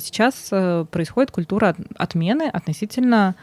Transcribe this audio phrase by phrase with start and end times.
[0.00, 3.34] Сейчас э, происходит культура отмены относительно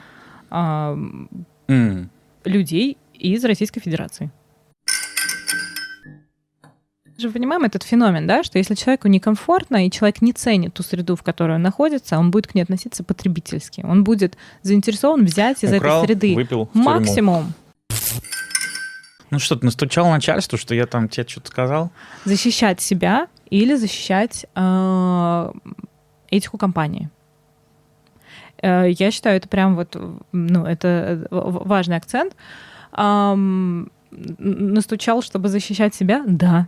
[0.49, 2.07] э, mm.
[2.45, 4.31] людей из Российской Федерации.
[7.17, 10.83] Мы же понимаем этот феномен, да, что если человеку некомфортно, и человек не ценит ту
[10.83, 13.81] среду, в которой он находится, он будет к ней относиться потребительски.
[13.87, 17.53] Он будет заинтересован взять из Украл, этой среды выпил максимум.
[19.31, 21.91] Ну что, ты настучал начальству, что я там тебе что-то сказал?
[22.25, 25.51] Защищать себя или защищать э,
[26.37, 27.09] этику компании.
[28.61, 29.95] Э, я считаю, это прям вот,
[30.31, 32.35] ну, это важный акцент.
[32.97, 36.23] Эм, настучал, чтобы защищать себя?
[36.25, 36.67] Да.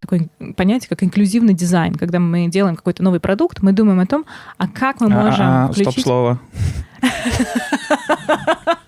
[0.00, 1.94] Такое понятие, как инклюзивный дизайн.
[1.94, 4.26] Когда мы делаем какой-то новый продукт, мы думаем о том,
[4.58, 5.92] а как мы можем А-а-а, включить...
[5.92, 6.40] Стоп-слово.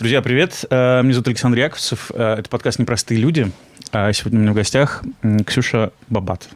[0.00, 0.64] Друзья, привет.
[0.70, 2.10] Э, меня зовут Александр Яковцев.
[2.14, 3.52] Э, это подкаст «Непростые люди».
[3.92, 5.04] А сегодня у меня в гостях
[5.44, 6.48] Ксюша Бабат.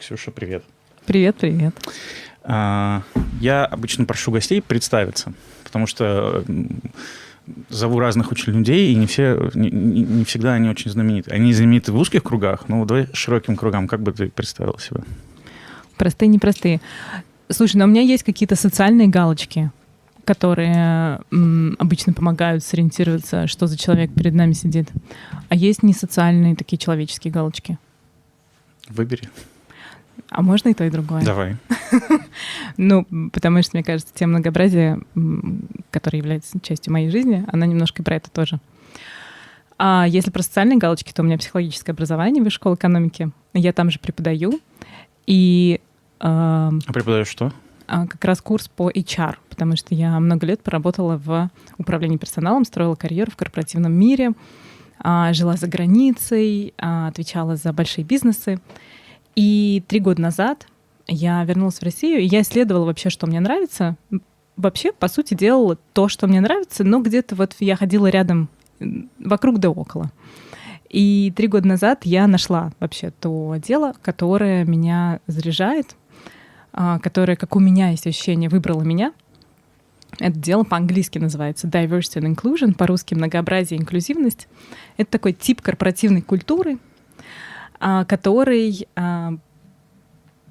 [0.00, 0.64] Ксюша, привет.
[1.04, 1.74] Привет, привет.
[2.42, 6.42] Я обычно прошу гостей представиться, потому что
[7.68, 11.30] зову разных очень людей, и не, все, не, не всегда они очень знамениты.
[11.32, 13.88] Они знамениты в узких кругах, но давай широким кругам.
[13.88, 15.02] Как бы ты представил себя?
[15.98, 16.80] Простые, непростые.
[17.50, 19.70] Слушай, но у меня есть какие-то социальные галочки
[20.26, 21.20] которые
[21.78, 24.90] обычно помогают сориентироваться, что за человек перед нами сидит.
[25.48, 27.78] А есть несоциальные такие человеческие галочки.
[28.88, 29.30] Выбери.
[30.28, 31.22] А можно и то, и другое?
[31.24, 31.56] Давай.
[32.76, 35.00] ну, потому что, мне кажется, тема многообразия,
[35.90, 38.58] которая является частью моей жизни, она немножко про это тоже.
[39.78, 43.30] А если про социальные галочки, то у меня психологическое образование в школе экономики.
[43.54, 44.60] Я там же преподаю.
[45.26, 45.80] И...
[46.18, 47.52] Э, а преподаешь что?
[47.86, 52.64] А, как раз курс по HR, потому что я много лет поработала в управлении персоналом,
[52.64, 54.32] строила карьеру в корпоративном мире,
[54.98, 58.60] а, жила за границей, а, отвечала за большие бизнесы.
[59.36, 60.66] И три года назад
[61.06, 63.96] я вернулась в Россию, и я исследовала вообще, что мне нравится.
[64.56, 68.48] Вообще, по сути, делала то, что мне нравится, но где-то вот я ходила рядом,
[69.18, 70.10] вокруг да около.
[70.88, 75.94] И три года назад я нашла вообще то дело, которое меня заряжает,
[77.02, 79.12] которая, как у меня есть ощущение, выбрала меня.
[80.18, 84.48] Это дело по-английски называется Diversity and Inclusion, по-русски многообразие и инклюзивность.
[84.96, 86.78] Это такой тип корпоративной культуры,
[87.80, 89.34] а, который а,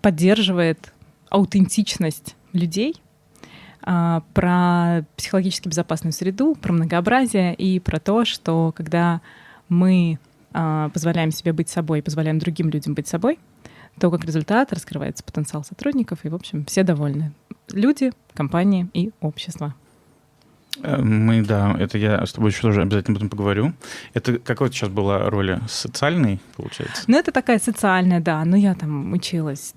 [0.02, 0.94] поддерживает
[1.30, 2.96] аутентичность людей,
[3.81, 9.22] про психологически безопасную среду, про многообразие и про то, что когда
[9.69, 10.18] мы
[10.52, 13.38] позволяем себе быть собой, позволяем другим людям быть собой—
[14.00, 17.32] то как результат раскрывается потенциал сотрудников, и, в общем, все довольны.
[17.72, 19.74] Люди, компании и общество.
[20.84, 23.74] Э, мы, да, это я с тобой еще тоже обязательно об этом поговорю.
[24.14, 27.04] Это какой сейчас была роль социальной, получается?
[27.08, 28.44] Ну, это такая социальная, да.
[28.46, 29.74] Но я там училась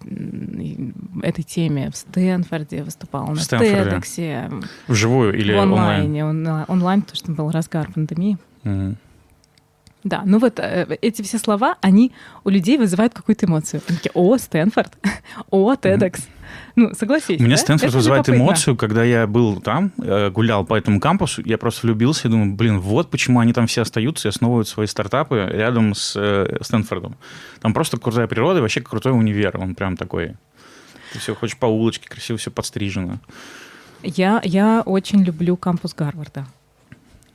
[1.22, 4.50] этой теме в Стэнфорде, выступала в на Стэнфорде.
[4.88, 6.24] Вживую или в онлайне?
[6.24, 6.64] онлайн?
[6.68, 8.38] Онлайн, потому что был разгар пандемии.
[8.64, 8.96] Mm.
[10.04, 12.12] Да, ну вот э, эти все слова, они
[12.44, 13.82] у людей вызывают какую-то эмоцию.
[13.88, 14.96] Они такие, о, Стэнфорд,
[15.50, 16.20] о, TEDx.
[16.76, 17.40] Ну, согласись.
[17.40, 17.62] У меня да?
[17.62, 21.86] Стэнфорд Это вызывает эмоцию, когда я был там, э, гулял по этому кампусу, я просто
[21.86, 25.94] влюбился и думаю, блин, вот почему они там все остаются и основывают свои стартапы рядом
[25.94, 27.16] с э, Стэнфордом.
[27.60, 29.58] Там просто крутая природа и вообще крутой универ.
[29.58, 30.36] Он прям такой.
[31.12, 33.18] Ты все хочешь по улочке, красиво все подстрижено.
[34.02, 36.46] Я, я очень люблю кампус Гарварда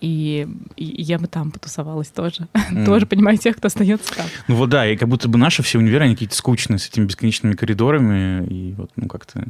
[0.03, 2.49] и, и я бы там потусовалась тоже.
[2.53, 2.85] Mm.
[2.85, 4.25] тоже понимаю тех, кто остается там.
[4.49, 7.05] Ну вот да, и как будто бы наши все универы, они какие-то скучные с этими
[7.05, 9.45] бесконечными коридорами, и вот, ну как-то...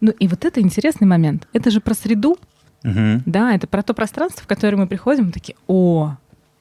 [0.00, 1.48] Ну и вот это интересный момент.
[1.52, 2.38] Это же про среду,
[2.84, 6.16] uh да, это про то пространство, в которое мы приходим, мы такие, о,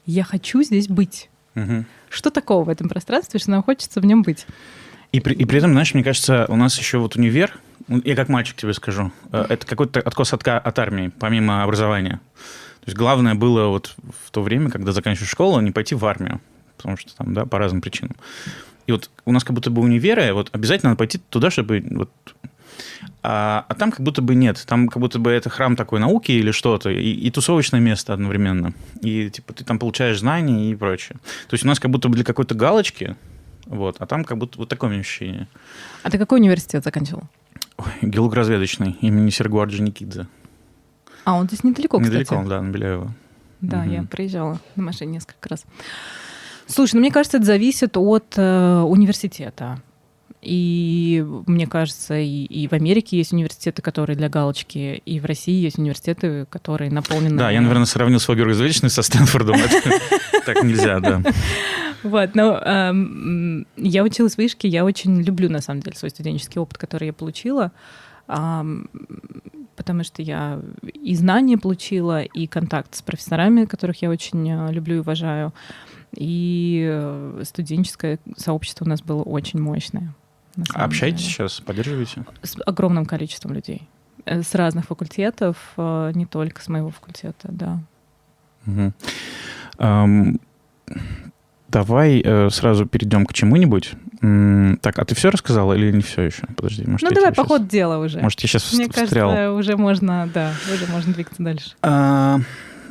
[0.07, 1.29] я хочу здесь быть.
[1.53, 4.47] uh Что такого в этом пространстве, что нам хочется в нем быть?
[5.11, 8.29] И при, и при этом, знаешь, мне кажется, у нас еще вот универ, я как
[8.29, 12.19] мальчик тебе скажу, э, это какой-то откос от, от армии, помимо образования.
[12.81, 16.41] То есть главное было вот в то время, когда заканчиваешь школу, не пойти в армию,
[16.77, 18.15] потому что там, да, по разным причинам.
[18.87, 22.09] И вот у нас как будто бы универы, вот обязательно надо пойти туда, чтобы вот
[23.23, 24.63] а, а там как будто бы нет.
[24.65, 28.73] Там как будто бы это храм такой науки или что-то, и, и тусовочное место одновременно.
[29.01, 31.17] И типа ты там получаешь знания и прочее.
[31.47, 33.15] То есть у нас как будто бы для какой-то галочки,
[33.67, 35.47] вот, а там как будто вот такое ощущение.
[36.03, 37.23] А ты какой университет заканчивал?
[38.01, 40.27] Геолог-разведочный имени Сергуа Орджоникидзе.
[41.23, 42.13] А он здесь недалеко, кстати.
[42.13, 43.13] Недалеко, да, на Беляева.
[43.61, 43.91] Да, угу.
[43.91, 45.65] я приезжала на машине несколько раз.
[46.67, 49.79] Слушай, ну мне кажется, это зависит от э, университета.
[50.41, 55.61] И мне кажется, и, и в Америке есть университеты, которые для галочки, и в России
[55.61, 57.37] есть университеты, которые наполнены...
[57.37, 59.57] Да, я, наверное, сравнил свой георгиевич со Стэнфордом.
[60.45, 61.21] Так нельзя, да.
[62.01, 66.59] Вот, но эм, я училась в вышке, я очень люблю, на самом деле, свой студенческий
[66.59, 67.71] опыт, который я получила,
[69.81, 70.61] потому что я
[70.93, 75.53] и знания получила, и контакт с профессорами, которых я очень э, люблю и уважаю,
[76.15, 80.13] и э, студенческое сообщество у нас было очень мощное.
[80.75, 81.31] А общаетесь деле.
[81.31, 82.23] сейчас, поддерживаете?
[82.43, 83.87] С огромным количеством людей.
[84.25, 87.79] Э, с разных факультетов, не только с моего факультета, да.
[88.67, 88.93] Угу.
[89.79, 90.39] Um,
[91.71, 93.93] Давай э, сразу перейдем к чему-нибудь.
[94.21, 96.43] М-м, так, а ты все рассказала или не все еще?
[96.57, 98.19] Подожди, может, ну давай по ходу дела уже.
[98.19, 99.29] Может, я сейчас Мне встрял.
[99.29, 101.71] кажется, уже можно, да, уже можно двигаться дальше.
[101.81, 102.39] А,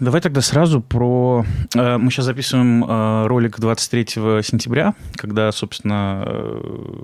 [0.01, 1.45] давай тогда сразу про...
[1.75, 4.07] Э, мы сейчас записываем э, ролик 23
[4.43, 7.03] сентября, когда, собственно, э,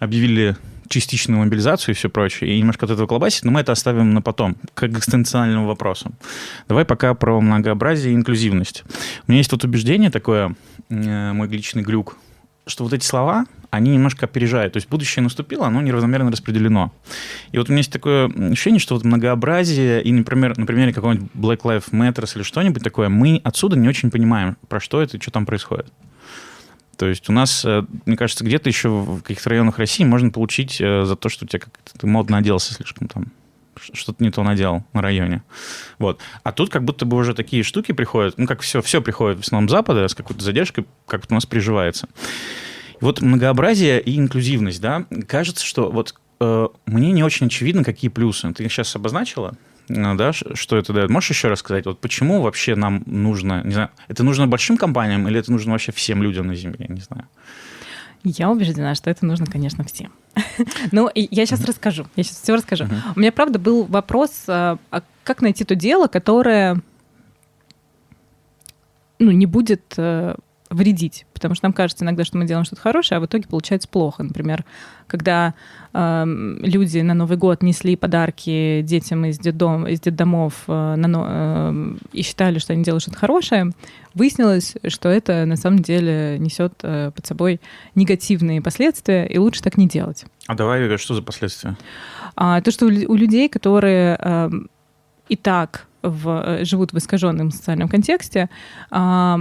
[0.00, 0.56] объявили
[0.94, 4.22] частичную мобилизацию и все прочее, и немножко от этого колбасить, но мы это оставим на
[4.22, 6.12] потом, к экзистенциальному вопросу.
[6.68, 8.84] Давай пока про многообразие и инклюзивность.
[9.26, 10.54] У меня есть тут убеждение такое,
[10.90, 12.16] э, мой личный глюк,
[12.66, 14.74] что вот эти слова, они немножко опережают.
[14.74, 16.92] То есть будущее наступило, оно неравномерно распределено.
[17.50, 21.30] И вот у меня есть такое ощущение, что вот многообразие, и, например, на примере какого-нибудь
[21.34, 25.20] Black Lives Matter или что-нибудь такое, мы отсюда не очень понимаем, про что это и
[25.20, 25.92] что там происходит.
[26.96, 30.80] То есть у нас, э, мне кажется, где-то еще в каких-то районах России можно получить
[30.80, 33.32] э, за то, что у тебя как-то ты модно оделся слишком там
[33.92, 35.42] что-то не то надел на районе.
[35.98, 36.20] Вот.
[36.42, 39.42] А тут как будто бы уже такие штуки приходят, ну, как все, все приходит в
[39.42, 42.08] основном Запада с какой-то задержкой, как-то у нас приживается.
[43.00, 48.52] Вот многообразие и инклюзивность, да, кажется, что вот э, мне не очень очевидно, какие плюсы.
[48.52, 49.54] Ты их сейчас обозначила?
[49.88, 51.10] Ну да, что это дает?
[51.10, 55.38] Можешь еще рассказать, вот почему вообще нам нужно, не знаю, это нужно большим компаниям или
[55.38, 57.28] это нужно вообще всем людям на Земле, не знаю.
[58.24, 60.10] Я убеждена, что это нужно, конечно, всем.
[60.92, 62.06] Ну, я сейчас расскажу.
[62.16, 62.86] Я сейчас все расскажу.
[63.14, 66.80] У меня, правда, был вопрос, а, а как найти то дело, которое
[69.18, 70.36] ну, не будет э,
[70.70, 73.88] вредить, потому что нам кажется иногда, что мы делаем что-то хорошее, а в итоге получается
[73.88, 74.22] плохо.
[74.22, 74.64] Например,
[75.06, 75.54] когда
[75.92, 81.94] э, люди на Новый год несли подарки детям из, детдом, из детдомов э, на, э,
[82.12, 83.72] и считали, что они делают что-то хорошее,
[84.14, 87.60] выяснилось, что это на самом деле несет э, под собой
[87.94, 90.24] негативные последствия, и лучше так не делать.
[90.46, 91.76] А давай, что за последствия?
[92.36, 94.50] А, то, что у, у людей, которые э,
[95.28, 98.48] и так в, живут в искаженном социальном контексте,
[98.90, 99.36] э,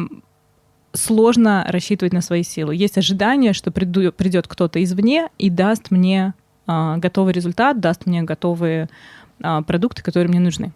[0.93, 2.75] сложно рассчитывать на свои силы.
[2.75, 6.33] Есть ожидание, что приду, придет кто-то извне и даст мне
[6.67, 8.89] а, готовый результат, даст мне готовые
[9.41, 10.71] а, продукты, которые мне нужны.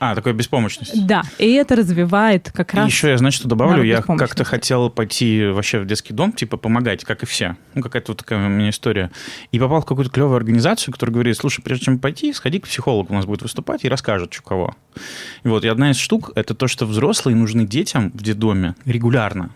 [0.00, 1.06] А, такая беспомощность.
[1.06, 2.86] Да, и это развивает как раз...
[2.86, 7.04] И еще я, значит, добавлю, я как-то хотел пойти вообще в детский дом, типа, помогать,
[7.04, 7.56] как и все.
[7.74, 9.10] Ну, какая-то вот такая у меня история.
[9.52, 13.12] И попал в какую-то клевую организацию, которая говорит, слушай, прежде чем пойти, сходи к психологу,
[13.12, 14.76] у нас будет выступать и расскажет, что кого.
[15.44, 19.50] И вот, и одна из штук, это то, что взрослые нужны детям в детдоме регулярно.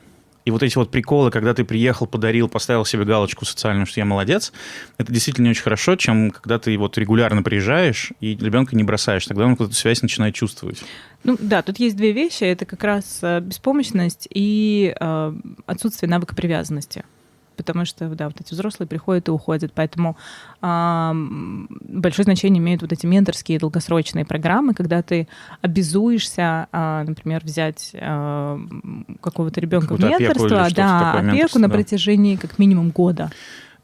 [0.47, 4.07] И вот эти вот приколы, когда ты приехал, подарил, поставил себе галочку социальную, что я
[4.07, 4.53] молодец,
[4.97, 9.27] это действительно не очень хорошо, чем когда ты вот регулярно приезжаешь и ребенка не бросаешь.
[9.27, 10.85] Тогда он эту связь начинает чувствовать.
[11.25, 12.45] Ну да, тут есть две вещи.
[12.45, 15.35] Это как раз э, беспомощность и э,
[15.67, 17.05] отсутствие навыка привязанности
[17.57, 20.17] потому что, да, вот эти взрослые приходят и уходят, поэтому
[20.63, 21.11] э,
[21.89, 25.29] большое значение имеют вот эти менторские долгосрочные программы, когда ты
[25.63, 28.59] обязуешься, э, например, взять э,
[29.21, 33.31] какого-то ребенка в менторство, да, опеку на протяжении как минимум года.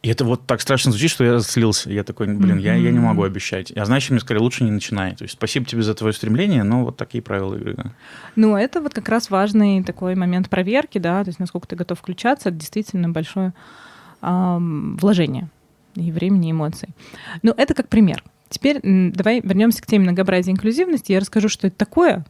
[0.03, 1.89] И это вот так страшно звучит, что я слился.
[1.91, 3.71] Я такой, блин, я, я не могу обещать.
[3.77, 5.15] А значит, мне сказали, лучше не начинай.
[5.15, 7.75] То есть спасибо тебе за твое стремление, но вот такие правила игры.
[7.75, 7.93] Да.
[8.35, 12.01] Ну, это вот как раз важный такой момент проверки, да, то есть насколько ты готов
[12.01, 13.55] включаться, это действительно большое
[14.23, 15.49] эм, вложение
[15.95, 16.89] и времени, и эмоций.
[17.43, 18.25] Ну, это как пример.
[18.49, 21.13] Теперь давай вернемся к теме многообразия и инклюзивности.
[21.13, 22.27] Я расскажу, что это такое,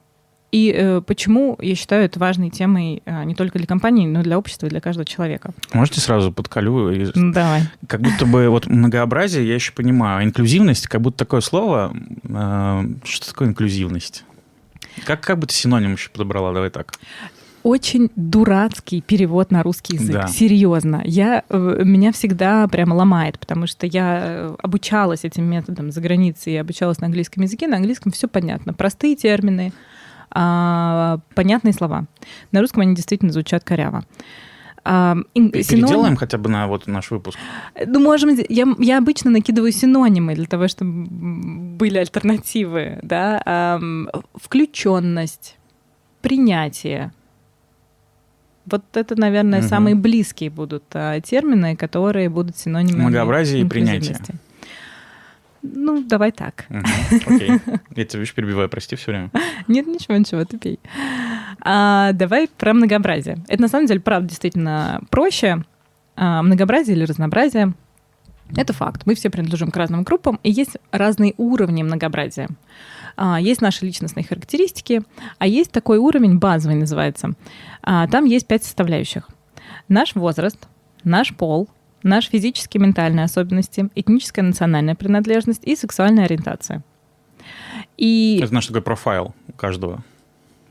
[0.52, 4.22] и э, почему я считаю это важной темой э, не только для компании, но и
[4.22, 5.52] для общества и для каждого человека.
[5.72, 6.90] Можете сразу подколю?
[6.90, 7.10] И...
[7.14, 7.62] Давай.
[7.86, 11.96] Как будто бы вот многообразие я еще понимаю, инклюзивность, как будто такое слово.
[12.24, 14.24] Э, что такое инклюзивность?
[15.06, 16.52] Как, как бы ты синоним еще подобрала?
[16.52, 16.92] Давай так
[17.62, 20.12] очень дурацкий перевод на русский язык.
[20.12, 20.26] Да.
[20.26, 21.02] Серьезно.
[21.04, 26.54] Я, э, меня всегда прямо ломает, потому что я э, обучалась этим методом за границей,
[26.54, 28.74] я обучалась на английском языке, на английском все понятно.
[28.74, 29.72] Простые термины,
[30.34, 32.06] а, понятные слова.
[32.52, 34.04] На русском они действительно звучат коряво.
[34.84, 36.16] А, Переделаем синоним...
[36.16, 37.38] хотя бы на вот наш выпуск.
[37.86, 38.36] Ну, можем...
[38.48, 42.98] Я, я обычно накидываю синонимы для того, чтобы были альтернативы.
[43.02, 43.40] Да?
[43.44, 43.80] А,
[44.34, 45.56] включенность,
[46.20, 47.12] принятие.
[48.66, 49.68] Вот это, наверное, угу.
[49.68, 54.16] самые близкие будут а, термины, которые будут синонимами Многообразие и принятие.
[55.62, 56.66] Ну, давай так.
[57.26, 57.52] Окей.
[57.94, 59.30] Я тебя, видишь, перебиваю, прости все время.
[59.68, 60.80] Нет, ничего, ничего, ты пей.
[61.60, 63.38] А, давай про многообразие.
[63.48, 65.64] Это на самом деле, правда, действительно проще.
[66.16, 67.74] А, многообразие или разнообразие—
[68.56, 69.02] это факт.
[69.06, 72.48] Мы все принадлежим к разным группам, и есть разные уровни многообразия.
[73.16, 75.02] А, есть наши личностные характеристики,
[75.38, 77.34] а есть такой уровень, базовый называется.
[77.82, 79.28] А, там есть пять составляющих.
[79.88, 80.68] Наш возраст,
[81.04, 81.68] наш пол,
[82.02, 86.82] наши физические и ментальные особенности, этническая национальная принадлежность и сексуальная ориентация.
[87.96, 88.40] И...
[88.42, 90.02] Это наш такой профайл у каждого.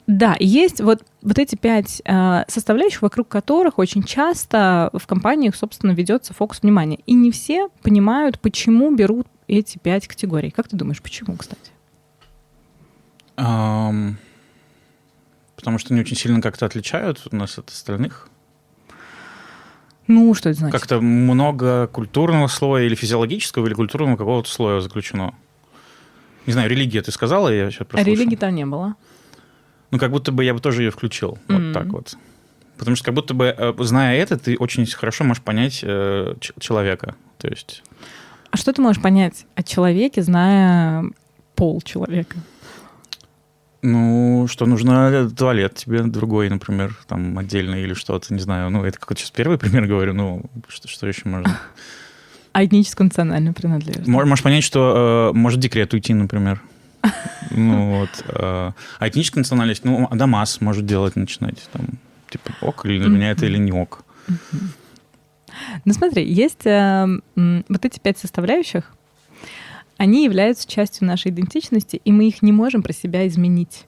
[0.07, 5.91] Да, есть вот, вот эти пять э, составляющих, вокруг которых очень часто в компаниях, собственно,
[5.91, 7.00] ведется фокус внимания.
[7.05, 10.51] И не все понимают, почему берут эти пять категорий.
[10.51, 11.71] Как ты думаешь, почему, кстати?
[13.38, 14.15] Um,
[15.55, 18.30] потому что они очень сильно как-то отличают нас от остальных.
[20.08, 20.79] Ну, что это значит?
[20.79, 25.34] Как-то много культурного слоя или физиологического, или культурного какого-то слоя заключено.
[26.46, 28.13] Не знаю, религия ты сказала, я сейчас прослушал.
[28.13, 28.96] А религии там не было.
[29.91, 31.38] Ну, как будто бы я бы тоже ее включил.
[31.48, 31.65] Mm-hmm.
[31.65, 32.17] Вот так вот.
[32.77, 37.15] Потому что как будто бы, э, зная это, ты очень хорошо можешь понять э, человека.
[37.38, 37.84] То есть...
[38.50, 41.05] А что ты можешь понять о человеке, зная
[41.55, 42.38] пол человека?
[43.83, 48.69] Ну, что нужно туалет тебе другой, например, там отдельный или что-то, не знаю.
[48.69, 51.59] Ну, это какой-то сейчас первый пример говорю, ну, что, что еще можно?
[52.53, 54.09] А этническую национальную принадлежность?
[54.09, 56.61] Можешь понять, что э, может декрет уйти, например.
[57.50, 58.09] Ну вот.
[58.27, 61.69] Э, а этническая национальность, ну, Дамас может делать, начинать.
[61.71, 61.88] Там,
[62.29, 64.03] типа, ок, или для меня это или не ок.
[65.85, 68.93] Ну смотри, есть э, вот эти пять составляющих,
[70.01, 73.86] они являются частью нашей идентичности, и мы их не можем про себя изменить.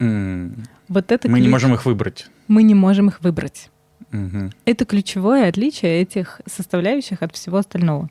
[0.00, 0.58] Mm.
[0.88, 1.44] Вот это мы ключ...
[1.44, 2.26] не можем их выбрать.
[2.48, 3.70] Мы не можем их выбрать.
[4.10, 4.52] Mm-hmm.
[4.64, 8.10] Это ключевое отличие этих составляющих от всего остального.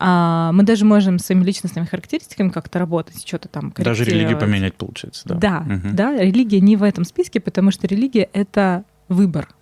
[0.00, 5.22] А мы даже можем своими личностными характеристиками как-то работать, что-то там Даже религию поменять, получается,
[5.28, 5.34] да.
[5.36, 5.88] Да, угу.
[5.92, 9.54] да, религия не в этом списке, потому что религия— это выбор.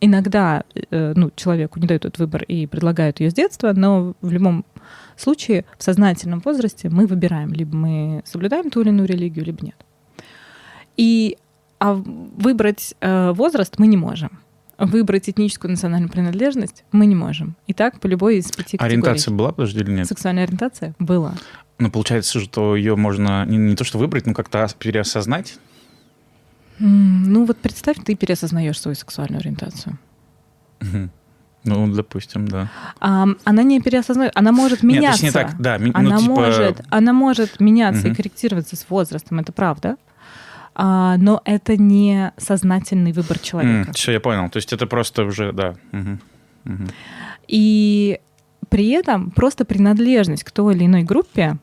[0.00, 4.30] Иногда э, ну, человеку не дают этот выбор и предлагают ее с детства, но в
[4.30, 4.64] любом
[5.16, 9.76] случае в сознательном возрасте мы выбираем, либо мы соблюдаем ту или иную религию, либо нет.
[10.96, 11.38] И
[11.78, 14.38] а выбрать э, возраст мы не можем.
[14.78, 17.56] Выбрать этническую национальную принадлежность мы не можем.
[17.66, 18.92] И так по любой из пяти категорий.
[18.92, 20.06] Ориентация была, подожди, или нет?
[20.06, 21.34] Сексуальная ориентация была.
[21.78, 25.58] Ну, получается, что ее можно не, не то что выбрать, но как-то переосознать?
[26.78, 29.98] Ну, вот представь, ты переосознаешь свою сексуальную ориентацию.
[31.64, 32.70] Ну, допустим, да.
[33.00, 35.24] А, она не переосознает, она может меняться.
[35.24, 35.78] Нет, не так, да.
[35.80, 36.30] Ну, она, типа...
[36.30, 38.12] может, она может меняться угу.
[38.12, 39.96] и корректироваться с возрастом, это правда.
[40.76, 43.90] А, но это не сознательный выбор человека.
[43.90, 44.48] Mm, все, я понял.
[44.48, 45.74] То есть это просто уже, да.
[45.92, 46.18] Угу.
[46.66, 46.84] Угу.
[47.48, 48.20] И
[48.68, 51.56] при этом просто принадлежность к той или иной группе,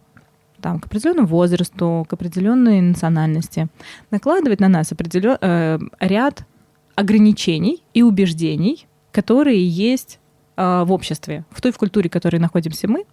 [0.63, 3.67] там, к определенному возрасту, к определенной национальности,
[4.12, 6.46] накладывает на нас определен, э, ряд
[6.96, 10.20] ограничений и убеждений, которые есть
[10.55, 13.05] э, в обществе, в той в культуре, в которой находимся мы,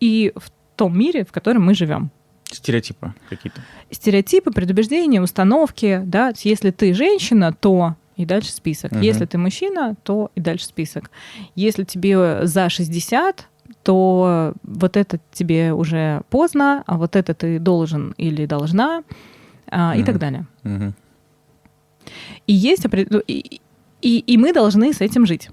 [0.00, 2.10] и в том мире, в котором мы живем.
[2.50, 3.60] Стереотипы какие-то.
[3.90, 6.32] Стереотипы, предубеждения, установки, да.
[6.42, 8.92] Если ты женщина, то и дальше список.
[8.92, 9.00] Угу.
[9.00, 11.10] Если ты мужчина, то и дальше список.
[11.54, 13.48] Если тебе за 60,
[13.84, 19.04] то вот это тебе уже поздно, а вот это ты должен или должна,
[19.70, 20.00] а, угу.
[20.00, 20.46] и так далее.
[20.64, 20.92] Угу.
[22.46, 22.84] И есть
[23.26, 23.60] и,
[24.02, 25.50] и, и мы должны с этим жить.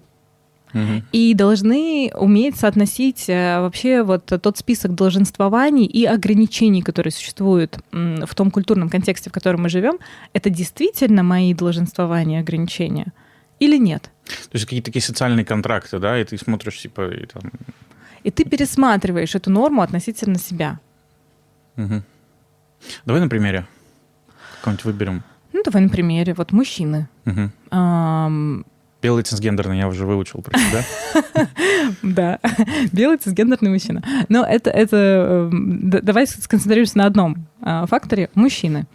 [0.73, 1.03] Угу.
[1.11, 8.35] И должны уметь соотносить э, вообще вот тот список долженствований и ограничений, которые существуют в
[8.35, 9.99] том культурном контексте, в котором мы живем,
[10.31, 13.11] это действительно мои долженствования и ограничения
[13.59, 14.09] или нет?
[14.25, 17.43] То есть какие-то такие социальные контракты, да, и ты смотришь, типа, и там...
[18.23, 20.79] И ты пересматриваешь эту норму относительно себя.
[21.77, 22.01] Угу.
[23.05, 23.65] Давай на примере.
[24.59, 25.23] Какой-нибудь выберем.
[25.53, 26.33] Ну, давай на примере.
[26.33, 27.07] Вот мужчины.
[27.25, 27.49] Угу.
[27.71, 28.65] Эм...
[29.01, 30.85] Белый цисгендерный я уже выучил про себя.
[32.03, 32.39] Да,
[32.91, 34.03] белый цисгендерный мужчина.
[34.29, 38.85] Но это, это эм, давай сконцентрируемся на одном а, факторе– мужчины.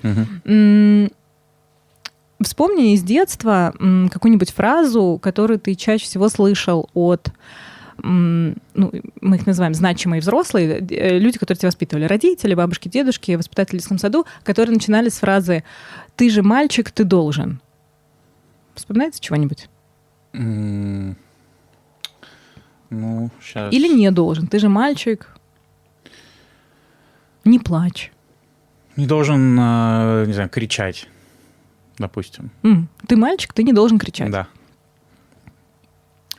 [2.40, 3.74] Вспомни из детства
[4.10, 7.32] какую-нибудь фразу, которую ты чаще всего слышал от
[8.02, 13.76] ну, мы их называем значимые взрослые, э, люди, которые тебя воспитывали, родители, бабушки, дедушки, воспитатели
[13.76, 15.64] в детском саду, которые начинали с фразы
[16.14, 17.60] «ты же мальчик, ты должен».
[18.74, 19.68] Вспоминается чего-нибудь?
[20.32, 21.16] Mm.
[22.90, 23.72] Ну, сейчас.
[23.72, 24.46] Или не должен.
[24.46, 25.34] Ты же мальчик.
[27.44, 28.12] Не плачь.
[28.96, 31.08] Не должен, э, не знаю, кричать,
[31.98, 32.50] допустим.
[32.62, 32.84] Mm.
[33.06, 34.30] Ты мальчик, ты не должен кричать.
[34.30, 34.48] Да.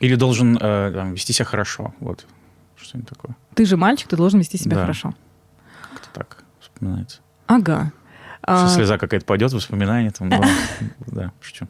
[0.00, 1.94] Или должен э, там, вести себя хорошо.
[2.00, 2.24] Вот.
[2.76, 3.36] Что-нибудь такое.
[3.54, 4.82] Ты же мальчик, ты должен вести себя да.
[4.82, 5.14] хорошо.
[5.92, 7.20] Как-то так вспоминается.
[7.46, 7.92] Ага.
[8.42, 8.68] А...
[8.68, 10.30] Слеза какая-то пойдет, воспоминания там.
[11.06, 11.66] Да, шучу.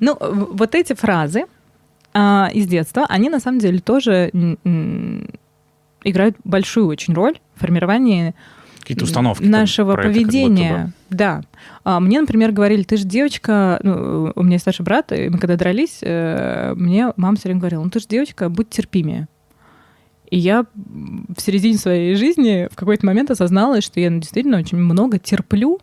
[0.00, 1.44] Ну, вот эти фразы
[2.14, 4.30] а, из детства, они на самом деле тоже
[6.04, 8.34] играют большую очень роль в формировании
[8.82, 10.92] какие-то установки нашего поведения.
[11.10, 11.42] Да.
[11.84, 15.56] А, мне, например, говорили, ты же девочка, ну, у меня старший брат, и мы когда
[15.56, 19.28] дрались, э, мне мама все время говорила, ну ты же девочка, будь терпимее.
[20.30, 25.18] И я в середине своей жизни в какой-то момент осознала, что я действительно очень много
[25.18, 25.78] терплю,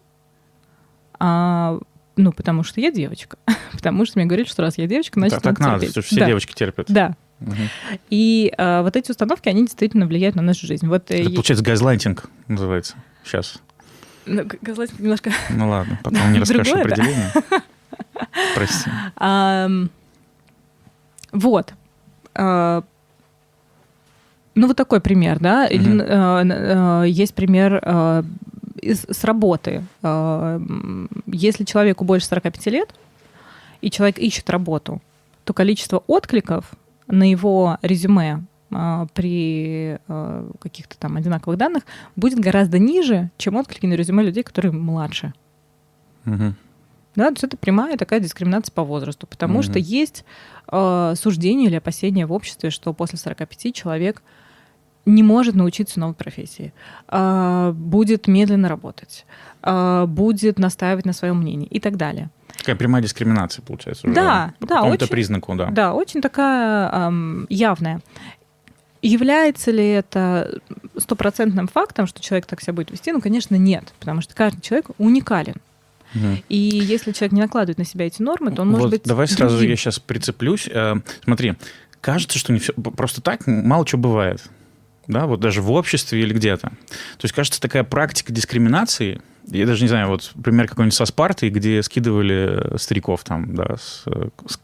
[1.19, 1.79] а,
[2.15, 3.37] ну, потому что я девочка.
[3.71, 6.05] потому что мне говорили, что раз я девочка, значит, да, так надо, терпеть.
[6.05, 6.25] все да.
[6.25, 6.87] девочки терпят.
[6.89, 7.15] Да,
[8.09, 10.87] и а, вот эти установки, они действительно влияют на нашу жизнь.
[10.87, 13.59] Вот, э, Это, получается, газлайтинг называется сейчас.
[14.25, 15.31] Ну, газлайтинг немножко...
[15.49, 17.31] Ну ладно, потом не расскажешь определение.
[18.55, 18.89] Прости.
[21.31, 21.73] Вот.
[22.35, 22.83] А,
[24.55, 25.67] ну, вот такой пример, да.
[25.67, 27.81] Или, э, э, есть пример
[28.81, 29.83] с работы.
[31.25, 32.95] Если человеку больше 45 лет,
[33.81, 35.01] и человек ищет работу,
[35.43, 36.65] то количество откликов
[37.09, 41.83] на его резюме а, при а, каких-то там одинаковых данных
[42.15, 45.33] будет гораздо ниже, чем отклики на резюме людей, которые младше.
[46.25, 46.53] Угу.
[47.15, 49.63] Да, то есть это прямая такая дискриминация по возрасту, потому угу.
[49.63, 50.23] что есть
[50.71, 54.21] э, суждение или опасение в обществе, что после 45 человек
[55.05, 56.71] не может научиться новой профессии,
[57.07, 59.25] э, будет медленно работать,
[59.63, 62.29] э, будет настаивать на своем мнении и так далее.
[62.69, 65.69] Такая прямая дискриминация, получается, уже да, по да, какому-то очень, признаку, да.
[65.71, 67.99] Да, очень такая эм, явная.
[69.01, 70.59] Является ли это
[70.95, 73.11] стопроцентным фактом, что человек так себя будет вести?
[73.11, 75.55] Ну, конечно, нет, потому что каждый человек уникален.
[76.13, 76.43] Угу.
[76.49, 79.03] И если человек не накладывает на себя эти нормы, то он вот может быть.
[79.03, 79.49] Давай другим.
[79.49, 80.69] сразу я сейчас прицеплюсь.
[80.71, 81.55] Э, смотри,
[82.01, 84.43] кажется, что не все просто так мало чего бывает.
[85.09, 86.69] Да, вот даже в обществе или где-то.
[86.69, 91.49] То есть, кажется, такая практика дискриминации, я даже не знаю, вот пример какой-нибудь со Спартой,
[91.49, 94.05] где скидывали стариков там, да, с,
[94.45, 94.59] с,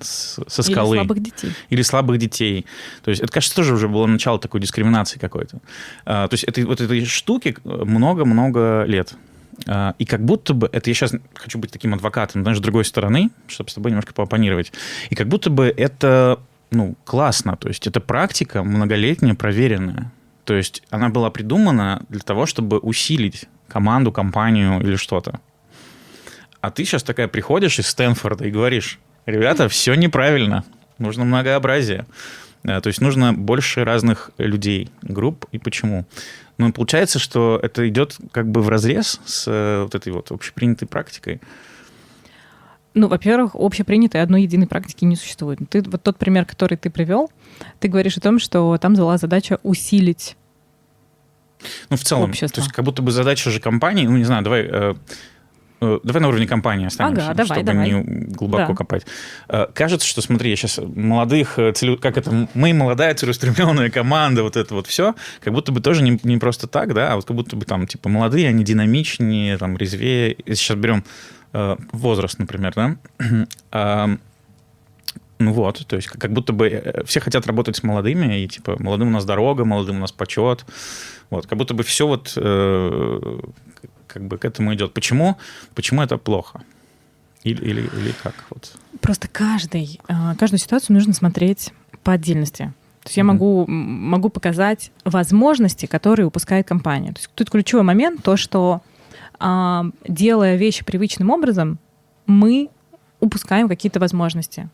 [0.00, 0.96] с, со скалы.
[0.96, 1.52] Или слабых детей.
[1.70, 2.66] Или слабых детей.
[3.04, 5.60] То есть это, кажется, тоже уже было начало такой дискриминации какой-то.
[6.04, 9.14] А, то есть это, вот этой штуки много-много лет.
[9.68, 12.84] А, и как будто бы, это я сейчас хочу быть таким адвокатом, даже с другой
[12.84, 14.72] стороны, чтобы с тобой немножко поопонировать.
[15.10, 17.56] И как будто бы это ну, классно.
[17.56, 20.12] То есть это практика многолетняя, проверенная.
[20.44, 25.40] То есть она была придумана для того, чтобы усилить команду, компанию или что-то.
[26.60, 30.64] А ты сейчас такая приходишь из Стэнфорда и говоришь, ребята, все неправильно,
[30.98, 32.06] нужно многообразие.
[32.64, 35.46] Э, то есть нужно больше разных людей, групп.
[35.52, 36.06] И почему?
[36.58, 40.88] Ну, получается, что это идет как бы в разрез с э, вот этой вот общепринятой
[40.88, 41.40] практикой.
[42.96, 45.58] Ну, во-первых, общепринятой одной единой практики не существует.
[45.68, 47.30] Ты, вот тот пример, который ты привел,
[47.78, 50.34] ты говоришь о том, что там была задача усилить
[51.90, 52.48] ну, в целом, общество.
[52.48, 54.62] то есть как будто бы задача же компании, ну, не знаю, давай...
[54.62, 54.94] Э,
[55.82, 57.90] э Давай на уровне компании останемся, ага, давай, чтобы давай.
[57.90, 58.74] не глубоко да.
[58.74, 59.06] копать.
[59.50, 61.98] Э, кажется, что, смотри, я сейчас молодых, э, целю...
[61.98, 66.18] как это, мы молодая целеустремленная команда, вот это вот все, как будто бы тоже не,
[66.22, 69.76] не просто так, да, а вот как будто бы там, типа, молодые, они динамичнее, там,
[69.76, 70.36] резвее.
[70.46, 71.04] Если сейчас берем
[71.92, 72.96] возраст, например, да,
[73.72, 74.06] э,
[75.38, 79.08] ну вот, то есть как будто бы все хотят работать с молодыми, и типа молодым
[79.08, 80.64] у нас дорога, молодым у нас почет,
[81.30, 83.40] вот, как будто бы все вот э,
[84.06, 84.94] как бы к этому идет.
[84.94, 85.36] Почему?
[85.74, 86.62] Почему это плохо?
[87.42, 88.34] Или, или, или как?
[88.50, 88.72] Вот.
[89.00, 92.72] Просто каждый, э, каждую ситуацию нужно смотреть по отдельности.
[93.02, 93.20] То есть mm-hmm.
[93.20, 97.12] я могу, могу показать возможности, которые упускает компания.
[97.12, 98.95] То есть тут ключевой момент то, что а,
[99.40, 101.78] делая вещи привычным образом,
[102.26, 102.70] мы
[103.20, 104.68] упускаем какие-то возможности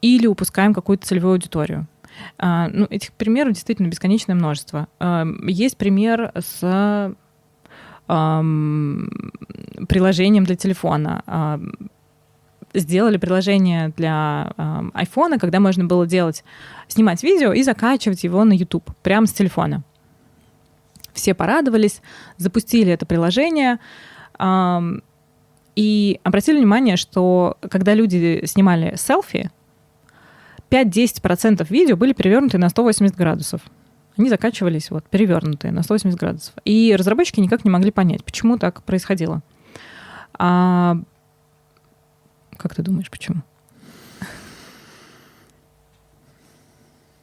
[0.00, 1.86] или упускаем какую-то целевую аудиторию.
[2.38, 4.88] А, ну, этих примеров действительно бесконечное множество.
[4.98, 7.14] А, есть пример с
[9.88, 11.22] приложением для телефона.
[11.26, 11.60] А,
[12.74, 14.52] сделали приложение для
[14.92, 16.42] айфона, когда можно было делать,
[16.88, 19.82] снимать видео и закачивать его на YouTube прямо с телефона.
[21.12, 22.00] Все порадовались,
[22.38, 23.78] запустили это приложение.
[25.74, 29.50] И обратили внимание, что когда люди снимали селфи,
[30.70, 33.60] 5-10% видео были перевернуты на 180 градусов.
[34.16, 36.54] Они закачивались вот перевернутые на 180 градусов.
[36.64, 39.42] И разработчики никак не могли понять, почему так происходило.
[40.34, 40.96] А
[42.56, 43.42] как ты думаешь, почему?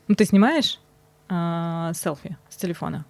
[0.07, 0.79] Ну, ты снимаешь
[1.27, 3.05] а, селфи с телефона,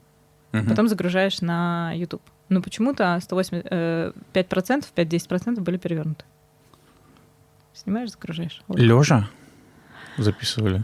[0.53, 0.69] угу.
[0.69, 2.21] потом загружаешь на YouTube.
[2.49, 6.25] Но почему-то 180, э, 5%, 5-10% были перевернуты.
[7.73, 8.61] Снимаешь, загружаешь.
[8.69, 9.29] Лежа?
[10.17, 10.83] записывали?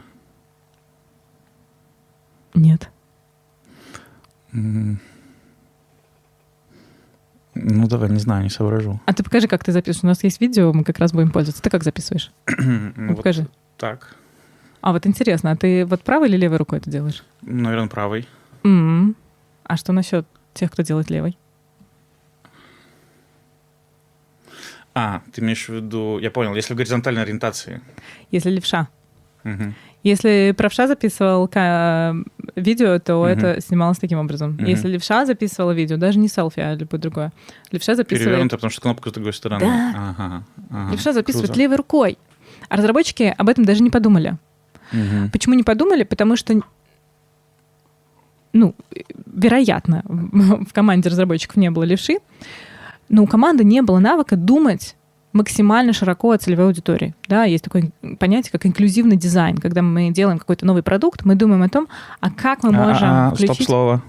[2.54, 2.90] Нет.
[4.52, 4.98] Ну,
[7.54, 9.00] Ну, давай, не знаю, не соображу.
[9.06, 10.04] А ты покажи, как ты записываешь.
[10.04, 11.64] У нас есть видео, мы как раз будем пользоваться.
[11.64, 12.32] Ты как записываешь?
[12.58, 13.48] Ну, вот покажи.
[13.78, 14.16] Так.
[14.82, 17.24] А вот интересно, а ты вот правой или левой рукой это делаешь?
[17.42, 18.28] Наверное, правый.
[18.64, 19.16] М.
[19.66, 21.38] А что насчет тех, кто делает левой?
[24.94, 26.20] А, ты имеешь в виду...
[26.20, 27.82] Я понял, если в горизонтальной ориентации.
[28.32, 28.88] Если левша.
[29.44, 29.76] Мгм.
[30.04, 32.16] Если правша записывал ка-
[32.56, 33.26] видео, то Мгм.
[33.28, 34.52] это снималось таким образом.
[34.54, 34.66] Мгм.
[34.66, 37.34] Если левша записывала видео, даже не селфи, а любое другое.
[37.72, 39.66] Левша записывает, Перевернуто, потому что кнопка с другой стороны.
[39.66, 39.94] Да.
[40.18, 40.92] Ага, ага.
[40.94, 41.60] левша записывает Круто.
[41.60, 42.18] левой рукой.
[42.70, 44.38] А разработчики об этом даже не подумали.
[44.94, 45.30] Мгм.
[45.32, 46.04] Почему не подумали?
[46.04, 46.54] Потому что,
[48.56, 48.74] ну,
[49.26, 52.20] вероятно, в команде разработчиков не было левши,
[53.10, 54.96] но у команды не было навыка думать
[55.34, 57.14] максимально широко о целевой аудитории.
[57.28, 59.58] Да, есть такое понятие, как инклюзивный дизайн.
[59.58, 61.90] Когда мы делаем какой-то новый продукт, мы думаем о том,
[62.22, 63.56] а как мы можем А, а, включить...
[63.56, 64.02] Стоп-слово.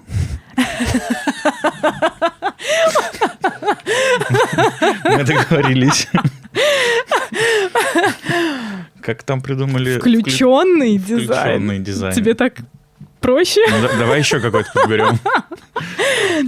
[5.03, 6.07] Мы договорились.
[9.01, 9.99] Как там придумали?
[9.99, 11.27] Включенный дизайн.
[11.27, 12.15] Включенный дизайн.
[12.15, 12.61] Тебе так
[13.27, 13.59] проще?
[13.69, 15.19] Ну, да- давай еще какой-то подберем.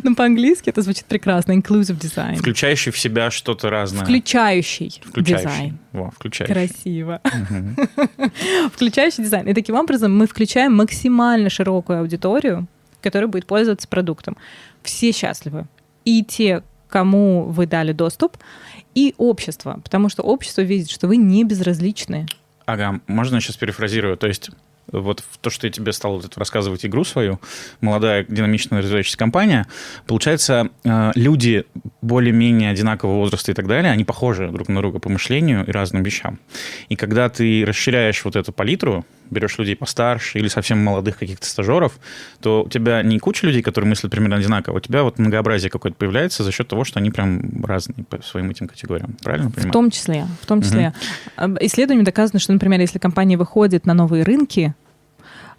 [0.04, 1.52] Ну, по-английски это звучит прекрасно.
[1.54, 2.36] Inclusive design.
[2.36, 4.04] Включающий в себя что-то разное.
[4.04, 5.50] Включающий, Включающий.
[5.50, 5.78] дизайн.
[5.94, 6.54] Во, включающий.
[6.54, 7.22] Красиво.
[7.50, 7.76] Мгм.
[8.74, 9.48] Включающий дизайн.
[9.48, 12.68] И таким образом мы включаем максимально широкую аудиторию,
[13.02, 14.38] которая будет пользоваться продуктом.
[14.84, 15.66] Все счастливы.
[16.06, 18.38] И те, кому вы дали доступ,
[18.94, 19.80] и общество.
[19.84, 22.28] Потому что общество видит, что вы не безразличны.
[22.66, 24.18] Ага, можно сейчас перефразирую?
[24.18, 24.52] То есть
[24.92, 27.40] вот в то, что я тебе стал вот рассказывать игру свою,
[27.82, 29.68] молодая динамичная развивающаяся компания,
[30.08, 31.66] получается, э, люди
[32.02, 36.04] более-менее одинакового возраста и так далее, они похожи друг на друга по мышлению и разным
[36.04, 36.40] вещам.
[36.90, 42.00] И когда ты расширяешь вот эту палитру, берешь людей постарше или совсем молодых каких-то стажеров,
[42.42, 45.96] то у тебя не куча людей, которые мыслят примерно одинаково, у тебя вот многообразие какое-то
[45.98, 49.16] появляется за счет того, что они прям разные по своим этим категориям.
[49.24, 49.74] Правильно В понимаю?
[49.74, 50.26] том числе.
[50.42, 50.94] В том числе.
[51.36, 54.74] Об- Исследованием доказано, что, например, если компания выходит на новые рынки,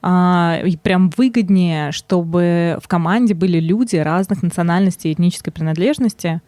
[0.02, 6.40] а, и прям выгоднее, чтобы в команде были люди разных национальностей и этнической принадлежности,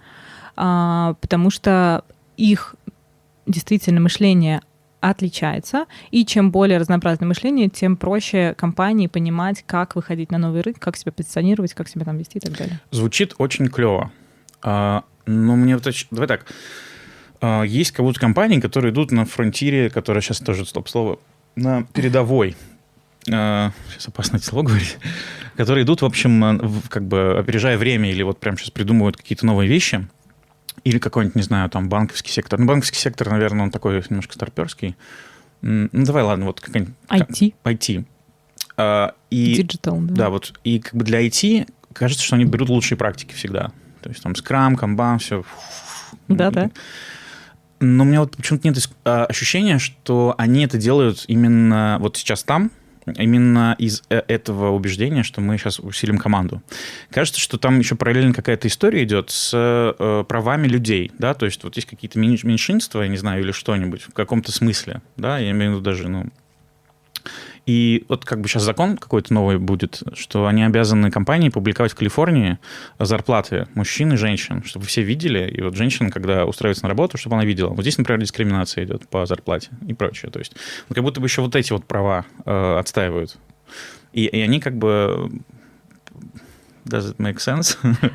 [0.56, 2.04] а, потому что
[2.36, 2.74] их
[3.46, 4.62] действительно мышление
[5.00, 10.80] отличается, и чем более разнообразное мышление, тем проще компании понимать, как выходить на новый рынок,
[10.80, 12.80] как себя позиционировать, как себя там вести и так далее.
[12.92, 14.12] Звучит очень клево.
[14.62, 15.88] А, но мне вот...
[16.10, 16.46] Давай так.
[17.40, 21.18] А, есть как будто компании, которые идут на фронтире, которые сейчас тоже стоп-слово,
[21.56, 22.56] на передовой.
[23.30, 24.98] А, сейчас опасно эти слова говорить.
[25.56, 29.16] Которые идут, в общем, а, в- как бы опережая время или вот прямо сейчас придумывают
[29.16, 30.08] какие-то новые вещи.
[30.84, 32.58] Или какой-нибудь, не знаю, там банковский сектор.
[32.58, 34.96] Ну, банковский сектор, наверное, он такой немножко старперский.
[35.60, 36.94] Ну, давай, ладно, вот какая-нибудь...
[37.08, 38.04] IT, IT.
[38.76, 39.60] А, и...
[39.60, 40.00] digital.
[40.06, 43.70] Да, вот и как бы для IT кажется, что они берут лучшие практики всегда.
[44.00, 45.44] То есть там скрам, камбан, все.
[46.26, 46.70] Да-да.
[47.78, 52.42] Но у меня вот почему-то нет а, ощущения, что они это делают именно вот сейчас
[52.42, 52.70] там,
[53.06, 56.62] именно из э, этого убеждения, что мы сейчас усилим команду.
[57.10, 61.62] Кажется, что там еще параллельно какая-то история идет с э, правами людей, да, то есть
[61.64, 65.72] вот есть какие-то меньшинства, я не знаю, или что-нибудь в каком-то смысле, да, я имею
[65.72, 66.26] в виду даже, ну,
[67.64, 71.94] и вот как бы сейчас закон какой-то новый будет, что они обязаны компании публиковать в
[71.94, 72.58] Калифорнии
[72.98, 75.48] зарплаты мужчин и женщин, чтобы все видели.
[75.48, 77.68] И вот женщина, когда устраивается на работу, чтобы она видела.
[77.68, 80.30] Вот здесь, например, дискриминация идет по зарплате и прочее.
[80.32, 80.56] То есть
[80.88, 83.36] ну, как будто бы еще вот эти вот права э, отстаивают.
[84.12, 85.30] И, и они как бы...
[86.84, 87.76] Does it make sense?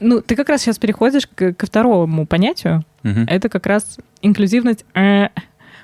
[0.00, 2.84] Ну, ты как раз сейчас переходишь к- ко второму понятию.
[3.04, 3.26] Мгм.
[3.28, 5.28] Это как раз инклюзивность, э,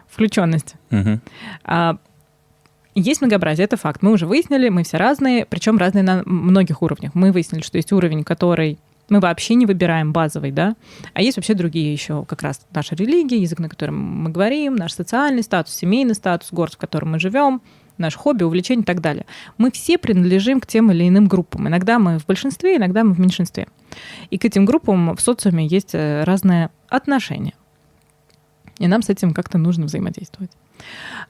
[0.08, 0.74] включенность.
[0.90, 1.20] Мгм.
[1.64, 1.96] А,
[2.94, 4.02] Есть многообразие, это факт.
[4.02, 7.14] Мы уже выяснили, мы все разные, причем разные на многих уровнях.
[7.14, 10.76] Мы выяснили, что есть уровень, который мы вообще не выбираем базовый, да,
[11.14, 14.92] а есть вообще другие еще, как раз наша религия, язык, на котором мы говорим, наш
[14.92, 17.60] социальный статус, семейный статус, город, в котором мы живем,
[17.98, 19.26] наш хобби, увлечение и так далее.
[19.58, 21.68] Мы все принадлежим к тем или иным группам.
[21.68, 23.68] Иногда мы в большинстве, иногда мы в меньшинстве.
[24.30, 27.54] И к этим группам в социуме есть э, разное отношение.
[28.78, 30.50] И нам с этим как-то нужно взаимодействовать.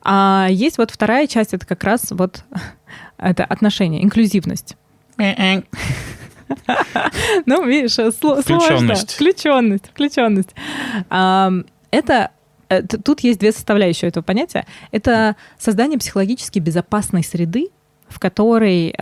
[0.03, 2.45] А есть вот вторая часть, это как раз вот
[3.19, 4.77] это отношение, инклюзивность.
[7.47, 8.95] Ну, видишь, э, сло- сложно.
[8.97, 9.89] Включенность.
[9.91, 10.51] Включенность.
[11.09, 12.31] Это
[12.69, 14.67] э, тут есть две составляющие этого понятия.
[14.91, 17.69] Это создание психологически безопасной среды,
[18.09, 18.93] в которой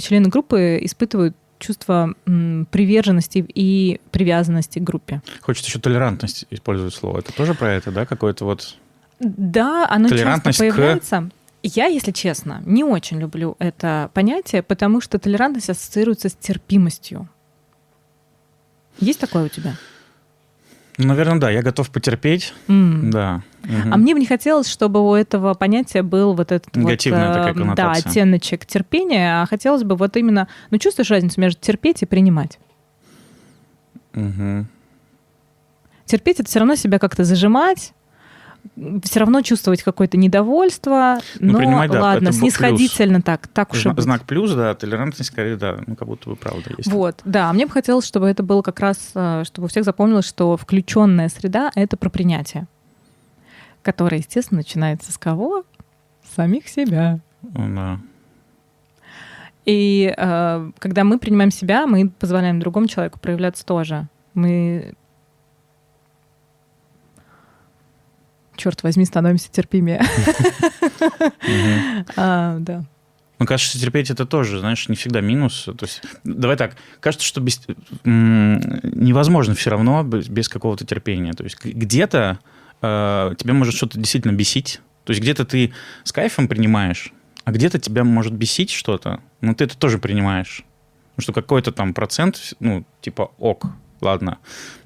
[0.00, 5.22] члены группы испытывают чувство приверженности и привязанности к группе.
[5.40, 7.18] Хочется еще толерантность использовать слово.
[7.18, 8.76] Это тоже про это, да, какое-то вот...
[9.20, 11.30] Да, оно часто Толерантность к- появляется.
[11.62, 17.28] Я, если честно, не очень люблю это понятие, потому что толерантность ассоциируется с терпимостью.
[19.00, 19.74] Есть такое у тебя?
[20.98, 23.10] Наверное, да, я готов потерпеть, М.
[23.10, 23.42] да.
[23.62, 23.94] Мгм.
[23.94, 27.52] А мне бы не хотелось, чтобы у этого понятия был вот этот вот, Негативная такая
[27.52, 28.10] э, да, коннотация.
[28.10, 32.58] оттеночек терпения, а хотелось бы вот именно, ну, чувствуешь разницу между терпеть и принимать?
[34.14, 34.66] Мгм.
[36.04, 37.92] Терпеть— это все равно себя как-то зажимать,
[39.02, 43.88] все равно чувствовать какое-то недовольство, Ну, но принимать, да, ладно, снисходительно так, так уж и
[43.90, 44.04] быть.
[44.04, 46.90] Знак плюс, да, толерантность, скорее, да, ну, как будто бы правда есть.
[46.90, 50.26] Вот, да, мне бы хотелось, чтобы это было как раз, э, чтобы у всех запомнилось,
[50.26, 52.66] что включенная среда— это про принятие,
[53.82, 55.64] которое, естественно, начинается с кого?
[56.22, 57.20] С самих себя.
[57.42, 57.98] Да.
[59.64, 64.08] И э, когда мы принимаем себя, мы позволяем другому человеку проявляться тоже.
[64.32, 64.94] Мы,
[68.58, 70.02] черт возьми, становимся терпимее.
[72.16, 72.84] А, Да.
[73.38, 75.64] Ну, кажется, терпеть это тоже, знаешь, не всегда минус.
[75.64, 77.60] То есть, давай так, кажется, что без,
[78.04, 81.32] невозможно все равно без, какого-то терпения.
[81.32, 82.40] То есть где-то
[82.82, 84.80] э, тебя может что-то действительно бесить.
[85.04, 87.12] То есть где-то ты с кайфом принимаешь,
[87.44, 90.64] а где-то тебя может бесить что-то, но ты это тоже принимаешь.
[91.16, 93.66] Ну, что какой-то там процент, ну, типа ок,
[94.00, 94.38] ладно.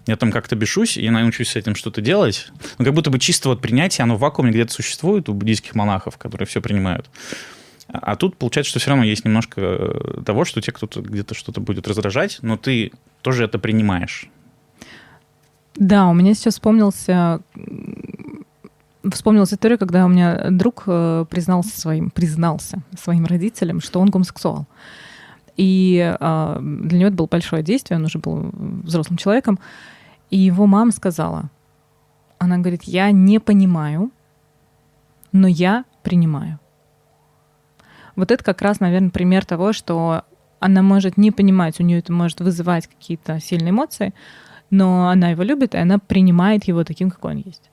[0.07, 2.48] Я там как-то бешусь, я научусь с этим что-то делать.
[2.79, 6.18] Но как будто бы чисто вот принятие, оно в вакууме где-то существует у буддийских монахов,
[6.18, 7.09] которые все принимают.
[7.88, 11.61] А тут получается, что все равно есть немножко э, того, что тебе кто-то где-то что-то
[11.61, 14.29] будет раздражать, но ты тоже это принимаешь.
[15.75, 17.40] Да, у меня сейчас вспомнился
[19.11, 24.66] вспомнилась история, когда у меня друг э, признался своим, признался своим родителям, что он гомосексуал.
[25.56, 28.50] И э, для него это было большое действие, он уже был
[28.84, 29.58] взрослым человеком.
[30.30, 31.50] И его мама сказала,
[32.38, 34.10] она говорит, я не понимаю,
[35.32, 36.58] но я принимаю.
[38.16, 40.24] Вот это как раз, наверное, пример того, что
[40.58, 44.14] она может не понимать, у нее это может вызывать какие-то сильные эмоции,
[44.70, 47.70] но она его любит, и она принимает его таким, какой он есть.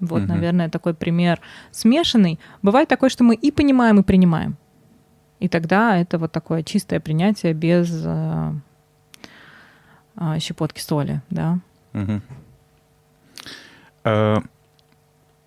[0.00, 0.28] Вот, Мгм.
[0.28, 2.40] наверное, такой пример смешанный.
[2.62, 4.56] Бывает такое, что мы и понимаем, и принимаем.
[5.40, 8.52] И тогда это вот такое чистое принятие без э,
[10.16, 11.58] а, щепотки соли, да.
[11.92, 12.22] Мгм.
[14.04, 14.38] Э,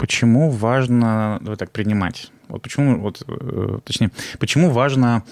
[0.04, 2.30] Почему важно давай так принимать?
[2.50, 5.24] Вот почему, вот, э, точнее, почему важно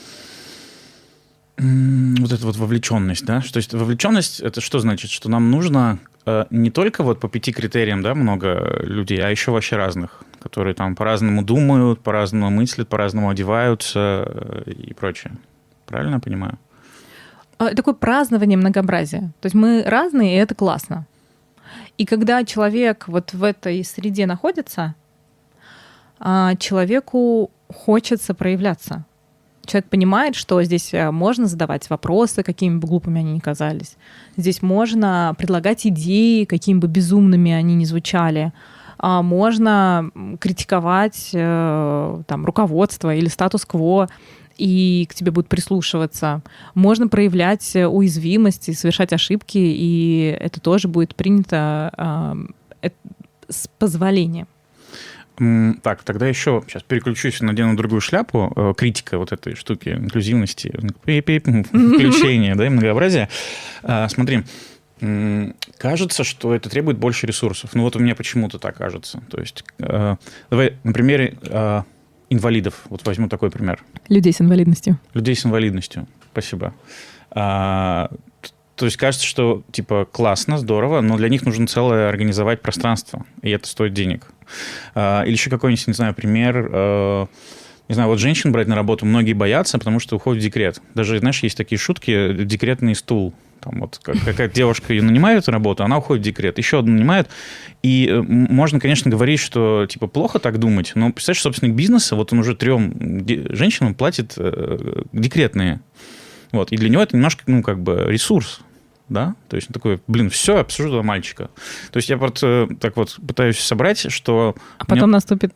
[1.58, 3.42] вот эта вот вовлеченность, да?
[3.42, 5.12] То есть вовлеченность это что значит?
[5.12, 9.52] Что нам нужно э, не только вот по пяти критериям, да, много людей, а еще
[9.52, 15.34] вообще разных, которые там по-разному думают, по-разному мыслят, по-разному одеваются э, и прочее.
[15.86, 16.58] Правильно я понимаю?
[17.58, 19.32] А, Такое празднование многообразия.
[19.40, 21.06] То есть мы разные, и это классно.
[21.98, 24.96] И когда человек вот в этой среде находится,
[26.20, 29.06] а, человеку хочется проявляться.
[29.66, 33.96] Человек понимает, что здесь э, можно задавать вопросы, какими бы глупыми они ни казались.
[34.36, 38.54] Здесь можно предлагать идеи, какими бы безумными они ни звучали.
[39.04, 44.10] А Можно критиковать э, там, руководство или статус-кво,
[44.58, 46.44] и к тебе будут прислушиваться.
[46.76, 52.46] Можно проявлять э, уязвимость и совершать ошибки, и это тоже будет принято
[52.84, 52.90] э,
[53.50, 54.46] с позволения.
[55.82, 58.54] Так, тогда еще сейчас переключусь, надену другую шляпу.
[58.56, 60.68] Э, Критика вот этой штуки, инклюзивности,
[61.06, 63.30] пип-пип, включения, да, и многообразия.
[63.82, 64.44] А, Смотри,
[65.78, 67.72] кажется, что это требует больше ресурсов.
[67.74, 69.22] Ну вот у меня почему-то так кажется.
[69.30, 70.16] То есть, э,
[70.50, 71.82] давай на примере э,
[72.30, 72.82] инвалидов.
[72.90, 73.84] Вот возьму такой пример.
[74.08, 74.98] Людей с инвалидностью.
[75.14, 76.08] Людей с инвалидностью.
[76.32, 76.74] Спасибо.
[78.42, 83.26] Т- то есть кажется, что типа классно, здорово, но для них нужно целое организовать пространство,
[83.42, 84.28] и это стоит денег.
[84.96, 86.70] А, или еще какой-нибудь, не знаю, пример.
[86.72, 87.26] э,
[87.90, 90.82] не знаю, вот женщин брать на работу многие боятся, потому что уходят в декрет.
[90.96, 93.34] Даже, знаешь, есть такие шутки, декретный стул.
[93.62, 96.58] Там вот как- какая-то девушка ее нанимает на работу, она уходит в декрет.
[96.58, 97.30] Еще одну нанимают.
[97.84, 102.34] И э, можно, конечно, говорить, что типа плохо так думать, но представляешь, собственник бизнеса, вот
[102.34, 103.24] он уже трем
[103.56, 105.82] женщинам платит э, декретные.
[106.52, 106.72] Вот.
[106.72, 108.62] И для него это немножко, ну, как бы ресурс.
[109.10, 109.36] Да?
[109.50, 111.50] То есть он такой, блин, все, обсужу этого мальчика.
[111.92, 114.56] То есть я вот э, так вот пытаюсь собрать, что...
[114.78, 115.54] А у меня- потом наступит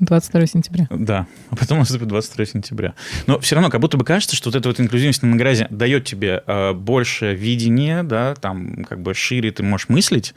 [0.00, 0.86] 22 сентября.
[0.90, 2.94] да, а потом наступит 22 сентября.
[3.26, 6.04] Но все равно как будто бы кажется, что вот эта вот инклюзивность на многообразие дает
[6.04, 10.34] тебе э, больше видения, да, там как бы шире ты можешь мыслить,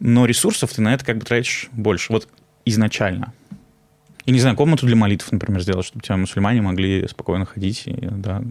[0.00, 2.12] но ресурсов ты на это как бы тратишь больше.
[2.12, 2.28] Вот
[2.64, 3.32] изначально.
[4.24, 8.08] И не знаю, комнату для молитв, например, сделать, чтобы тебя мусульмане могли спокойно ходить и,
[8.10, 8.42] да,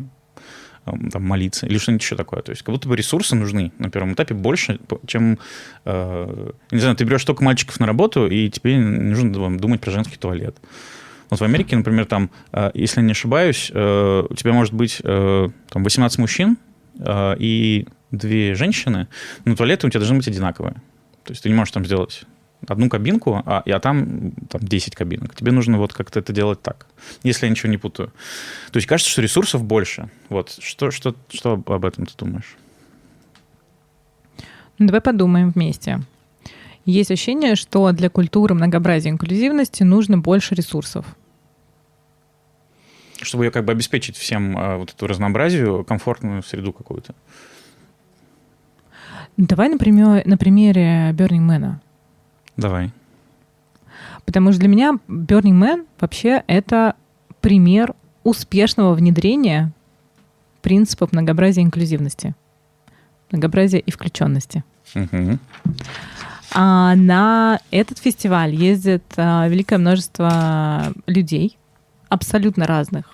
[0.85, 2.41] там, молиться, или что-нибудь еще такое.
[2.41, 5.39] То есть как будто бы ресурсы нужны на первом этапе больше, чем,
[5.85, 10.17] э, не знаю, ты берешь только мальчиков на работу, и тебе нужно думать про женский
[10.17, 10.57] туалет.
[11.31, 15.49] Вот в Америке, например, там, э, если не ошибаюсь, э, у тебя может быть э,
[15.69, 16.57] там 18 мужчин
[17.03, 19.07] и две женщины,
[19.45, 20.73] но туалеты у тебя должны быть одинаковые.
[21.23, 22.25] То есть ты не можешь там сделать
[22.67, 25.35] одну кабинку, а, а там, там 10 кабинок.
[25.35, 26.87] Тебе нужно вот как-то это делать так,
[27.23, 28.11] если я ничего не путаю.
[28.71, 30.09] То есть кажется, что ресурсов больше.
[30.29, 30.57] Вот.
[30.59, 32.55] Что, что, что об этом ты думаешь?
[34.77, 36.01] Ну, давай подумаем вместе.
[36.85, 41.05] Есть ощущение, что для культуры многообразия и инклюзивности нужно больше ресурсов.
[43.21, 47.13] Чтобы ее как бы обеспечить всем а, вот эту разнообразию, комфортную среду какую-то.
[49.37, 51.75] Давай, например, на примере Burning Man.
[52.57, 52.91] Давай.
[54.25, 56.95] Потому что для меня Burning Man вообще это
[57.41, 59.71] пример успешного внедрения
[60.61, 62.35] принципов многообразия и инклюзивности.
[63.31, 64.63] Многообразия и включенности.
[64.93, 65.39] Угу.
[66.53, 71.57] А на этот фестиваль ездит а, великое множество людей,
[72.09, 73.05] абсолютно разных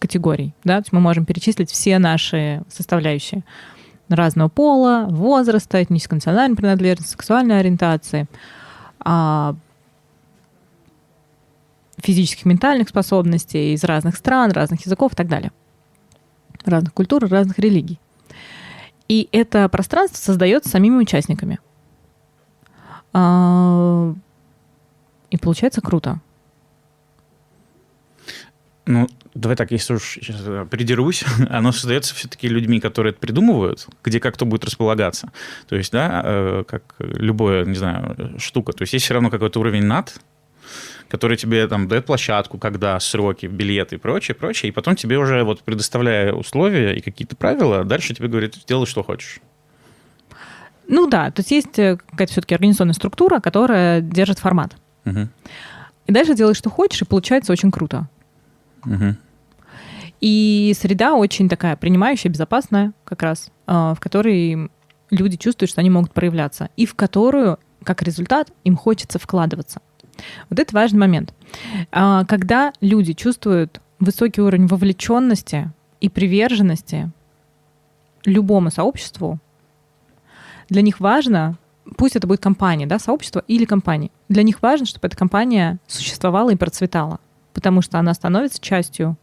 [0.00, 0.52] категорий.
[0.64, 0.76] Да?
[0.78, 3.44] То есть мы можем перечислить все наши составляющие
[4.08, 8.26] разного пола, возраста, этнической национальной принадлежности, сексуальной ориентации,
[9.00, 9.54] а,
[11.98, 15.52] физических, ментальных способностей из разных стран, разных языков и так далее.
[16.64, 17.98] Разных культур, разных религий.
[19.08, 21.58] И это пространство создается самими участниками.
[23.12, 24.14] А,
[25.30, 26.20] и получается круто.
[28.88, 33.86] Ну, давай так, если уж сейчас э, придерусь, оно создается все-таки людьми, которые это придумывают,
[34.02, 35.30] где как кто будет располагаться.
[35.68, 38.72] То есть, да, э, как любая, не знаю, штука.
[38.72, 40.14] То есть есть все равно какой-то уровень над,
[41.08, 45.44] который тебе там дает площадку, когда, сроки, билеты и прочее, прочее, и потом тебе уже
[45.44, 49.40] вот предоставляя условия и какие-то правила, дальше тебе говорит, делай, что хочешь.
[50.86, 54.76] Ну да, то есть есть э, какая-то все-таки организационная структура, которая держит формат.
[55.04, 55.28] Угу.
[56.06, 58.08] И дальше делаешь, что хочешь, и получается очень круто.
[58.84, 59.16] Угу.
[60.20, 64.70] И среда очень такая принимающая, безопасная как раз, а, в которой
[65.10, 69.80] люди чувствуют, что они могут проявляться, и в которую, как результат, им хочется вкладываться.
[70.50, 71.32] Вот это важный момент.
[71.92, 77.10] А, когда люди чувствуют высокий уровень вовлеченности и приверженности
[78.24, 79.38] любому сообществу,
[80.68, 81.56] для них важно,
[81.96, 86.50] пусть это будет компания, да, сообщество или компания, для них важно, чтобы эта компания существовала
[86.50, 87.20] и процветала
[87.58, 89.16] потому что она становится частью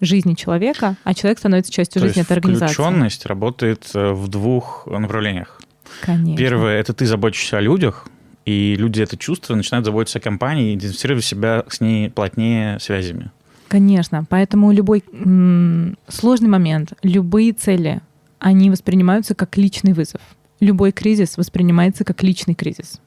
[0.00, 2.74] жизни человека, а человек становится частью То жизни этой организации.
[2.74, 5.60] Включенность работает э, в двух направлениях.
[6.00, 6.36] Конечно.
[6.36, 8.06] Первое это ты заботишься о людях,
[8.46, 13.32] и люди это чувствуют, начинают заботиться о компании, идентифицировать себя с ней плотнее связями.
[13.66, 18.00] Конечно, поэтому любой м- сложный момент, любые цели,
[18.38, 20.20] они воспринимаются как личный вызов.
[20.60, 23.00] Любой кризис воспринимается как личный кризис.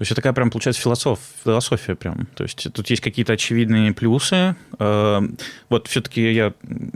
[0.00, 2.26] То есть это такая прям, получается, философ, философия прям.
[2.34, 4.56] То есть тут есть какие-то очевидные плюсы.
[4.78, 5.20] Э,
[5.68, 6.54] вот все-таки я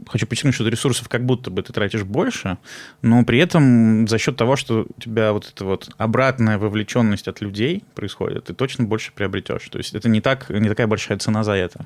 [0.08, 2.56] хочу подчеркнуть, что ресурсов как будто бы ты тратишь больше,
[3.02, 7.42] но при этом за счет того, что у тебя вот эта вот обратная вовлеченность от
[7.42, 9.68] людей происходит, ты точно больше приобретешь.
[9.68, 11.84] То есть это не, так, не такая большая цена за это.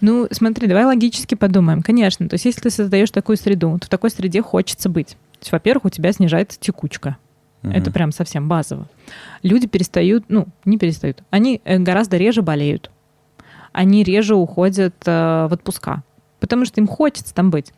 [0.00, 1.82] Ну, смотри, давай логически подумаем.
[1.82, 5.10] Конечно, то есть если ты создаешь такую среду, то в такой среде хочется быть.
[5.10, 7.16] То есть, во-первых, у тебя снижается текучка.
[7.62, 7.72] Угу.
[7.72, 8.86] Это прям совсем базово.
[9.42, 12.90] Люди перестают, ну, не перестают, они э, гораздо реже болеют.
[13.72, 16.02] Они реже уходят э, в отпуска,
[16.40, 17.72] потому что им хочется там быть.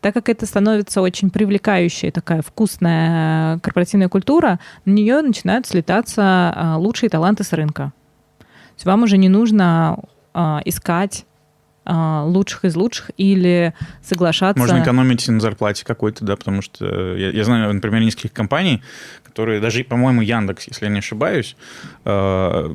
[0.00, 6.74] Так как это становится очень привлекающая, такая вкусная корпоративная культура, на нее начинают слетаться э,
[6.76, 7.92] лучшие таланты с рынка.
[8.38, 9.98] То есть вам уже не нужно
[10.32, 11.26] э, искать
[11.86, 14.58] лучших из лучших или соглашаться...
[14.58, 18.82] Можно экономить на зарплате какой-то, да, потому что я, я знаю, например, нескольких компаний,
[19.34, 21.56] которые, даже, по-моему, Яндекс, если я не ошибаюсь,
[22.04, 22.72] а,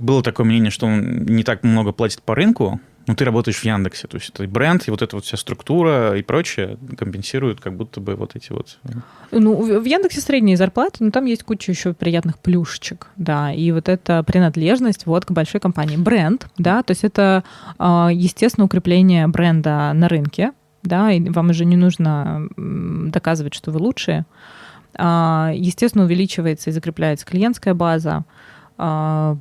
[0.00, 3.64] было такое мнение, что он не так много платит по рынку, но ты работаешь в
[3.64, 7.76] Яндексе, то есть это бренд, и вот эта вот вся структура и прочее компенсируют как
[7.76, 8.78] будто бы вот эти вот...
[8.82, 8.88] Э,
[9.30, 13.88] ну, в Яндексе средние зарплаты, но там есть куча еще приятных плюшечек, да, и вот
[13.88, 15.96] эта принадлежность вот к большой компании.
[15.96, 17.44] Бренд, да, то есть это,
[17.78, 23.78] а, естественно, укрепление бренда на рынке, да, и вам уже не нужно доказывать, что вы
[23.78, 24.26] лучшие.
[25.02, 28.24] А, естественно, увеличивается и закрепляется клиентская база,
[28.76, 29.38] а,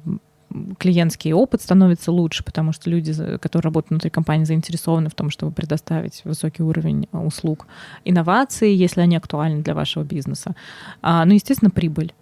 [0.77, 5.51] клиентский опыт становится лучше, потому что люди, которые работают внутри компании, заинтересованы в том, чтобы
[5.51, 7.67] предоставить высокий уровень услуг.
[8.05, 10.55] Инновации, если они актуальны для вашего бизнеса.
[11.01, 12.13] А, ну, естественно, прибыль.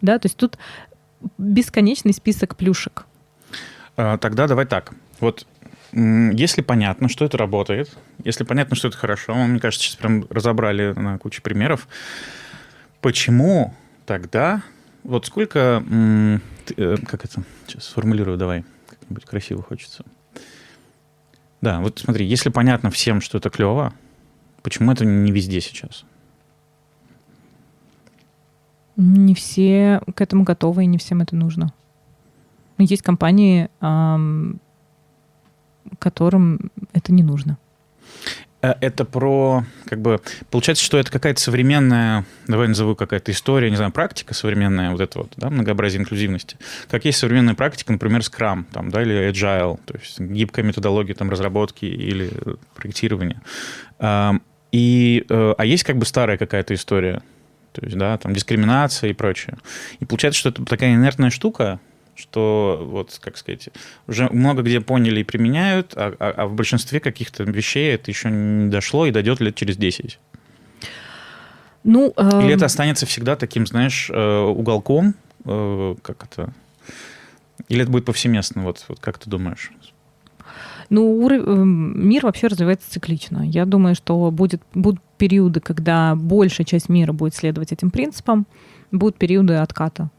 [0.00, 0.20] Да?
[0.20, 0.56] То есть тут
[1.36, 3.06] бесконечный список плюшек.
[3.96, 4.92] Тогда давай так.
[5.20, 5.46] Вот
[5.92, 10.92] если понятно, что это работает, если понятно, что это хорошо, мне кажется, сейчас прям разобрали
[10.92, 11.88] на кучу примеров,
[13.04, 13.74] почему
[14.06, 14.62] тогда,
[15.04, 15.84] вот сколько
[16.76, 20.04] Э, как это, сейчас сформулирую, давай, как-нибудь красиво хочется.
[21.60, 23.92] Да, вот смотри, если понятно всем, что это клево,
[24.62, 26.06] Почему это не везде сейчас?
[28.96, 31.74] Не все к этому готовы, и не всем это нужно.
[32.78, 33.68] Есть компании,
[35.98, 37.58] которым это не нужно.
[38.64, 43.76] Э, это про, как бы, получается, что это какая-то современная, давай назову какая-то история, не
[43.76, 46.56] знаю, практика современная, вот это вот, да, многообразие инклюзивности.
[46.88, 51.28] Как есть современная практика, например, Scrum, там, да, или Agile, то есть гибкая методология там
[51.28, 52.30] разработки или
[52.74, 53.42] проектирования.
[54.72, 57.22] И, э, а есть как бы старая какая-то история,
[57.72, 59.58] то есть, да, там дискриминация и прочее.
[60.00, 61.80] И получается, что это такая инертная штука,
[62.16, 63.68] что, вот, как сказать,
[64.06, 68.30] уже много где поняли и применяют, а, а, а в большинстве каких-то вещей это еще
[68.30, 70.18] не дошло и дойдет лет через 10.
[71.84, 72.42] Ну, э...
[72.42, 76.52] Или это останется всегда таким, знаешь, э, уголком, э, как это...
[77.68, 79.70] Или это будет повсеместно, вот, вот как ты думаешь?
[80.90, 81.28] Ну.
[81.28, 83.42] Эм, мир вообще развивается циклично.
[83.42, 88.46] Я думаю, что будет, будут периоды, когда большая часть мира будет следовать этим принципам,
[88.90, 90.10] будут периоды отката.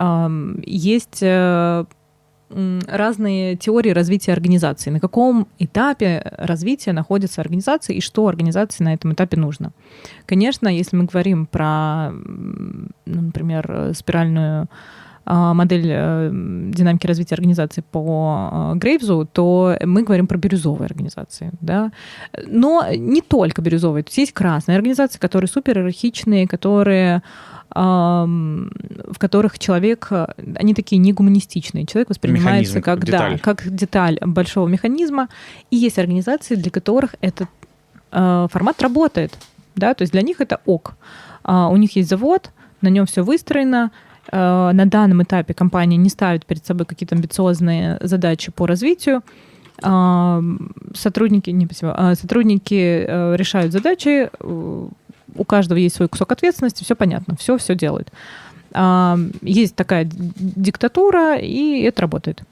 [0.00, 1.84] Есть э,
[2.50, 9.12] разные теории развития организации, на каком этапе развития находится организация и что организации на этом
[9.12, 9.72] этапе нужно.
[10.26, 14.68] Конечно, если мы говорим про, ну, например, спиральную а,
[15.26, 21.50] модель э, динамики развития организации по э, Грейвзу, то мы говорим про бирюзовые организации.
[21.60, 21.92] Да?
[22.46, 24.02] Но не только бирюзовые.
[24.02, 27.22] То есть есть красные организации, которые супер иерархичные, которые
[27.76, 30.12] в которых человек,
[30.54, 31.86] они такие не гуманистичные.
[31.86, 33.32] Человек воспринимается как, как, деталь.
[33.32, 35.28] Да, как деталь большого механизма.
[35.72, 37.48] И есть организации, для которых этот
[38.12, 39.36] э, формат работает.
[39.74, 39.94] Да?
[39.94, 40.94] То есть для них это ок.
[41.42, 43.90] А у них есть завод, на нем все выстроено,
[44.32, 49.22] на данном этапе компания не ставит перед собой какие-то амбициозные задачи по развитию,
[49.80, 56.94] сотрудники, не спасибо, а сотрудники э, решают задачи, у каждого есть свой кусок ответственности, все
[56.94, 58.08] понятно, все все делают.
[59.42, 62.42] Есть такая диктатура, и это работает.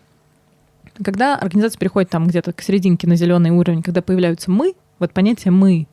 [1.02, 5.52] Когда организация переходит там где-то к серединке на зеленый уровень, когда появляются мы, вот понятие
[5.52, 5.86] мы,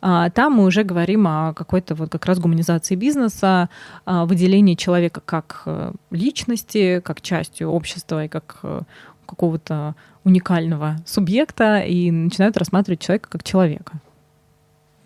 [0.00, 3.68] там мы уже говорим о какой-то вот как раз гуманизации бизнеса,
[4.06, 8.80] выделении человека как э, личности, как частью общества и как э,
[9.26, 9.94] какого-то
[10.24, 14.00] уникального субъекта, и начинают рассматривать человека как человека.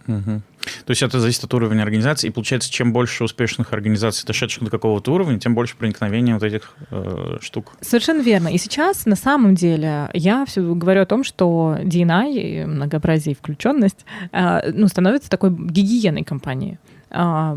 [0.06, 0.42] Угу.
[0.84, 4.70] То есть это зависит от уровня организации, и получается, чем больше успешных организаций, дошедших до
[4.70, 7.72] какого-то уровня, тем больше проникновения вот этих э, штук.
[7.80, 8.48] Совершенно верно.
[8.48, 14.04] И сейчас, на самом деле, я все говорю о том, что DNI, многообразие и включенность,
[14.32, 16.78] э, ну, становится такой гигиеной компании
[17.10, 17.56] э,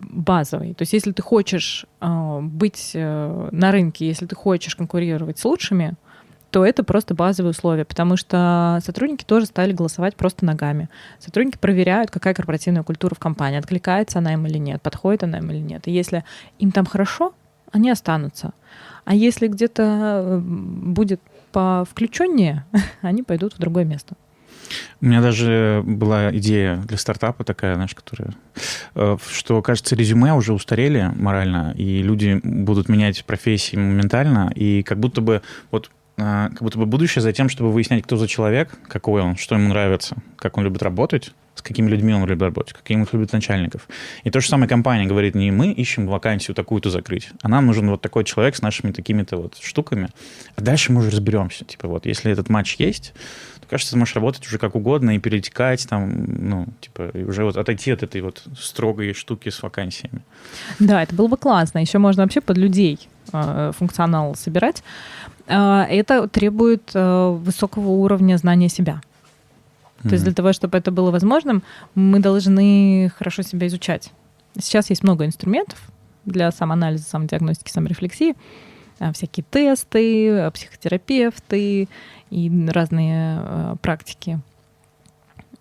[0.00, 0.74] базовой.
[0.74, 5.44] То есть если ты хочешь э, быть э, на рынке, если ты хочешь конкурировать с
[5.44, 5.94] лучшими,
[6.54, 10.88] то это просто базовые условия, потому что сотрудники тоже стали голосовать просто ногами.
[11.18, 15.50] Сотрудники проверяют, какая корпоративная культура в компании, откликается она им или нет, подходит она им
[15.50, 15.88] или нет.
[15.88, 16.22] И если
[16.60, 17.34] им там хорошо,
[17.72, 18.52] они останутся.
[19.04, 22.64] А если где-то будет по включеннее,
[23.00, 24.14] они пойдут в другое место.
[25.00, 28.32] У меня даже была идея для стартапа такая, знаешь, которая...
[28.94, 35.00] Э, что, кажется, резюме уже устарели морально, и люди будут менять профессии моментально, и как
[35.00, 35.42] будто бы
[35.72, 39.54] вот как будто бы будущее за тем, чтобы выяснять, кто за человек, какой он, что
[39.54, 43.32] ему нравится, как он любит работать, с какими людьми он любит работать, каким он любит
[43.32, 43.88] начальников.
[44.24, 47.88] И то же самое компания говорит, не мы ищем вакансию такую-то закрыть, а нам нужен
[47.90, 50.08] вот такой человек с нашими такими-то вот штуками.
[50.56, 51.64] А дальше мы уже разберемся.
[51.64, 53.14] Типа вот, если этот матч есть,
[53.60, 57.44] то, кажется, ты можешь работать уже как угодно и перетекать там, ну, типа, и уже
[57.44, 60.22] вот отойти от этой вот строгой штуки с вакансиями.
[60.78, 61.78] Да, это было бы классно.
[61.78, 62.98] Еще можно вообще под людей
[63.32, 64.82] э, функционал собирать.
[65.46, 69.00] А, это требует э, высокого уровня знания себя.
[70.02, 71.62] То есть для того, чтобы это было возможным,
[71.94, 74.12] мы должны хорошо себя изучать.
[74.58, 75.78] Сейчас есть много инструментов
[76.26, 78.34] для самоанализа, самодиагностики, саморефлексии.
[78.98, 81.88] А, всякие тесты, психотерапевты
[82.30, 84.40] и разные э, практики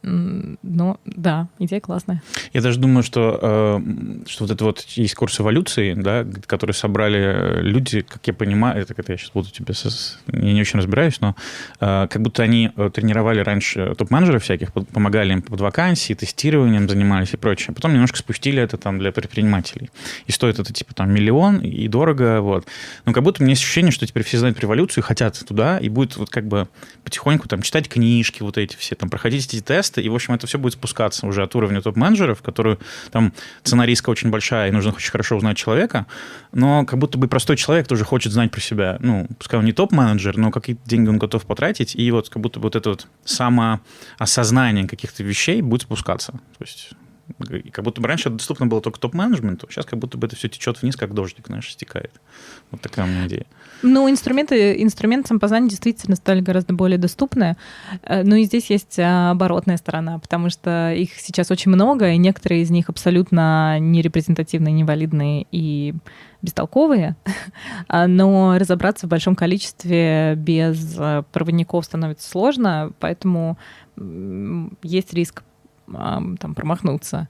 [0.04, 2.22] ну, да, идея классная.
[2.52, 7.20] Я даже думаю, что, э, что вот это вот есть курс эволюции, да, который собрали
[7.20, 9.74] э, люди, как я понимаю, это как я сейчас буду тебе...
[9.74, 9.90] Со...
[10.28, 11.36] Я не очень разбираюсь, но
[11.80, 17.38] э, как будто они тренировали раньше топ-менеджеров всяких, помогали им под вакансии, тестированием занимались и
[17.38, 17.74] прочее.
[17.74, 19.90] Потом немножко спустили это там для предпринимателей.
[20.28, 22.68] И стоит это типа там миллион, и дорого, вот.
[23.06, 25.88] Но как будто у есть ощущение, что теперь все знают про эволюцию, хотят туда, и
[25.88, 26.68] будет вот как бы
[27.06, 30.34] потихоньку там читать книжки вот эти все, там проходить эти тесты, место, и, в общем,
[30.34, 32.78] это все будет спускаться уже от уровня топ-менеджеров, которые
[33.12, 33.34] там
[33.64, 36.06] цена риска очень большая, и нужно очень хорошо узнать человека,
[36.52, 38.98] но как будто бы простой человек тоже хочет знать про себя.
[39.00, 42.60] Ну, пускай он не топ-менеджер, но какие деньги он готов потратить, и вот как будто
[42.60, 46.32] бы вот это вот самоосознание каких-то вещей будет спускаться.
[46.32, 46.92] То есть
[47.72, 50.50] как будто бы раньше это доступно было только топ-менеджменту, сейчас как будто бы это все
[50.50, 52.12] течет вниз, как дождик, знаешь, стекает.
[52.72, 53.46] Вот такая у меня идея.
[53.82, 57.58] Ну, инструменты, инструменты самопознания действительно стали гораздо более доступны.
[58.04, 62.62] Э, ну и здесь есть оборотная сторона, потому что их сейчас очень много, и некоторые
[62.62, 65.94] из них абсолютно нерепрезентативные, невалидные и
[66.42, 67.16] бестолковые,
[67.88, 73.58] а, но разобраться в большом количестве без э, проводников становится сложно, поэтому
[74.82, 75.44] есть риск
[75.94, 77.28] там, промахнуться,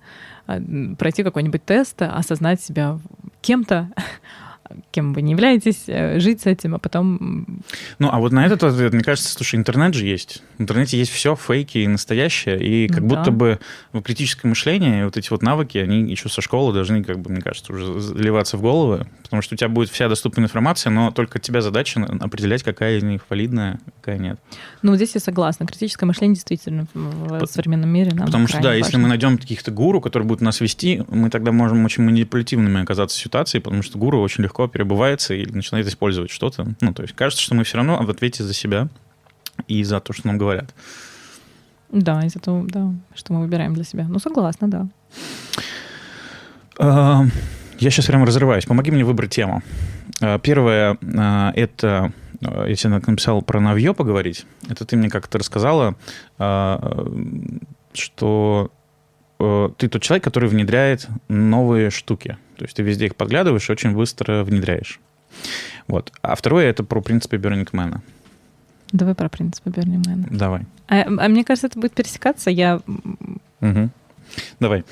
[0.48, 0.60] а,
[0.98, 3.00] пройти какой-нибудь тест, осознать себя
[3.42, 3.90] кем-то,
[4.92, 7.62] кем вы не являетесь, э, жить с этим, а потом...
[8.00, 10.42] Ну, а вот на этот ответ, мне кажется, слушай, интернет же есть.
[10.58, 13.16] В интернете есть все, фейки и настоящее, и как да.
[13.16, 13.60] будто бы
[13.92, 17.42] в критическое мышление вот эти вот навыки, они еще со школы должны, как бы, мне
[17.42, 21.40] кажется, уже заливаться в головы, потому что у тебя будет вся доступная информация, но только
[21.40, 24.40] тебя задача определять, какая из них валидная, какая нет.
[24.82, 25.66] Ну, здесь я согласна.
[25.66, 28.78] Критическое мышление действительно в По- современном мире нам Потому что, да, важно.
[28.78, 33.18] если мы найдем каких-то гуру, которые будут нас вести, мы тогда можем очень манипулятивными оказаться
[33.18, 36.76] в ситуации, потому что гуру очень легко перебывается и начинает использовать что-то.
[36.82, 38.88] Ну, то есть кажется, что мы все равно в ответе за себя
[39.68, 40.74] и за то, что нам говорят.
[41.92, 44.06] Да, из-за того, да, что мы выбираем для себя.
[44.10, 44.88] Ну, согласна, да.
[46.80, 47.24] А,
[47.80, 48.66] я сейчас прямо разрываюсь.
[48.66, 49.62] Помоги мне выбрать тему.
[50.20, 54.46] А, первое а,— это я тебе написал про навье поговорить.
[54.68, 55.96] Это ты мне как-то рассказала,
[57.94, 58.72] что
[59.78, 62.38] ты тот человек, который внедряет новые штуки.
[62.64, 65.02] То есть ты везде их подглядываешь и очень быстро внедряешь.
[65.90, 66.14] Вот.
[66.22, 68.02] А второе— это про принципы Бернингмена.
[68.94, 70.30] Давай про принципы Бернингмена.
[70.32, 70.62] Давай.
[70.88, 72.50] А, а мне кажется, это будет пересекаться.
[72.50, 72.80] Я...
[73.60, 73.90] Угу.
[74.62, 74.86] Давай.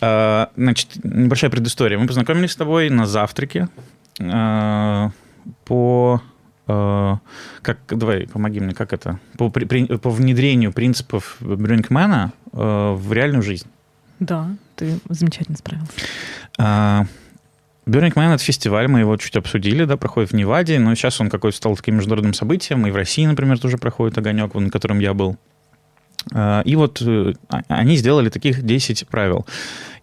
[0.00, 1.98] А, значит, небольшая предыстория.
[1.98, 3.68] Мы познакомились с тобой на завтраке
[4.22, 5.10] а,
[5.66, 6.22] по...
[6.66, 7.18] А,
[7.60, 9.20] как, давай, помоги мне, как это?
[9.36, 13.66] По, при, по внедрению принципов Брюнгмана в реальную жизнь.
[14.20, 15.92] Да, ты замечательно справился.
[16.58, 17.04] А,
[17.86, 21.30] Burning Man— это фестиваль, мы его чуть обсудили, да, проходит в Неваде, но сейчас он
[21.30, 25.14] какой-то стал таким международным событием, и в России, например, тоже проходит огонек, на котором я
[25.14, 25.38] был.
[26.34, 29.46] А, и вот э, а, они сделали таких 10 правил.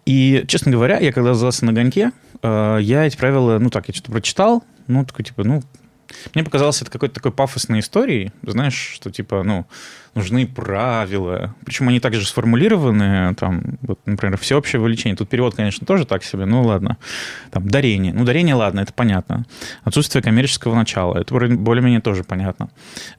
[0.04, 2.12] И, честно говоря, я когда оказался на огоньке,
[2.42, 5.62] а, я эти правила, ну так, я что-то прочитал, ну, такой, типа, ну,
[6.34, 9.66] мне показалось это какой-то такой пафосной историей, знаешь, что типа, ну,
[10.14, 11.54] нужны правила.
[11.64, 15.16] Причем они также сформулированы, там, вот, например, всеобщее вовлечение.
[15.16, 16.96] Тут перевод, конечно, тоже так себе, ну ладно.
[17.50, 18.12] Там, дарение.
[18.12, 19.44] Ну, дарение, ладно, это понятно.
[19.84, 22.70] Отсутствие коммерческого начала, это более-менее тоже понятно.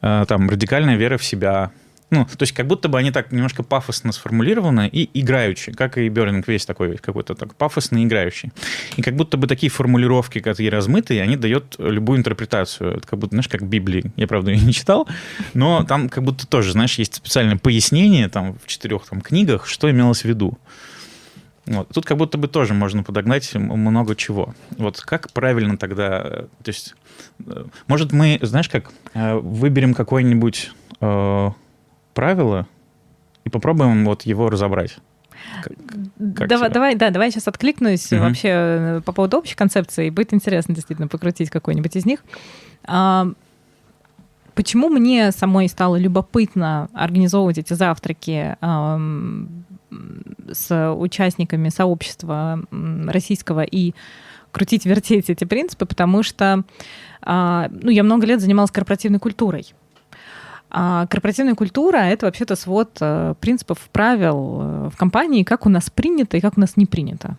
[0.02, 1.72] Э, там, радикальная вера в себя,
[2.10, 6.08] ну, то есть как будто бы они так немножко пафосно сформулированы и играющие, как и
[6.08, 8.52] Берлинг весь такой какой-то так пафосный играющий.
[8.96, 12.98] И как будто бы такие формулировки, такие размытые, они дают любую интерпретацию.
[12.98, 14.12] Это как будто, знаешь, как Библии.
[14.16, 15.08] Я, правда, ее не читал,
[15.54, 19.92] но там как будто тоже, знаешь, есть специальное пояснение там в четырех там книгах, что
[19.92, 20.58] имелось в виду.
[21.66, 21.90] Вот.
[21.90, 24.56] Тут как будто бы тоже можно подогнать много чего.
[24.78, 26.22] Вот как правильно тогда...
[26.24, 26.96] Э, то есть,
[27.46, 30.72] э, может, мы, знаешь, как э, выберем какой-нибудь
[32.18, 32.66] правило
[33.46, 34.98] и попробуем вот его разобрать.
[35.62, 35.74] Как,
[36.36, 38.22] как давай, давай, да, давай я сейчас откликнусь угу.
[38.24, 40.10] вообще э, по поводу общей концепции.
[40.10, 42.24] Будет интересно действительно покрутить какой-нибудь из них.
[42.86, 43.28] А,
[44.56, 49.00] почему мне самой стало любопытно организовывать эти завтраки а,
[50.52, 52.64] с участниками сообщества
[53.06, 53.94] российского и
[54.52, 55.86] крутить, вертеть эти принципы?
[55.86, 56.64] Потому что
[57.22, 59.76] а, ну, я много лет занималась корпоративной культурой.
[60.70, 65.90] А корпоративная культура— это вообще-то свод э, принципов, правил э, в компании, как у нас
[65.90, 67.38] принято и как у нас не принято.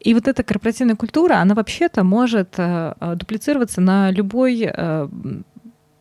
[0.00, 4.70] И вот эта корпоративная культура, она вообще-то может э, дуплицироваться на любой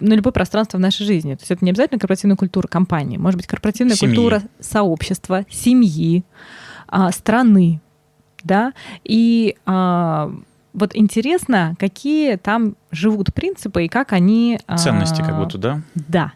[0.02, 1.36] на любое пространство в нашей жизни.
[1.36, 3.18] То есть это не обязательно корпоративная культура компании.
[3.18, 4.16] Может быть, корпоративная семьи.
[4.16, 6.24] культура сообщества, семьи,
[6.88, 7.82] а, страны.
[8.44, 8.74] Да?
[9.04, 10.32] И а,
[10.74, 14.60] вот интересно, какие там живут принципы и как они...
[14.78, 15.82] Ценности как будто, да?
[15.96, 16.34] Да.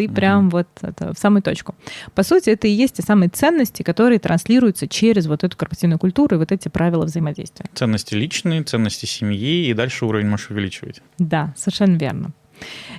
[0.00, 1.74] Ты mm прям вот это, в самую точку.
[2.14, 6.36] По сути, это и есть те самые ценности, которые транслируются через вот эту корпоративную культуру
[6.36, 7.66] и вот эти правила взаимодействия.
[7.74, 11.02] Ценности личные, ценности семьи, и дальше уровень можешь увеличивать.
[11.18, 12.32] Да, совершенно верно.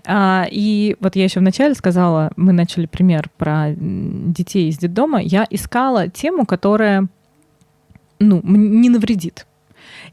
[0.05, 5.21] А, и вот я еще вначале сказала, мы начали пример про детей из детдома.
[5.21, 7.07] Я искала тему, которая
[8.19, 9.47] ну, не навредит.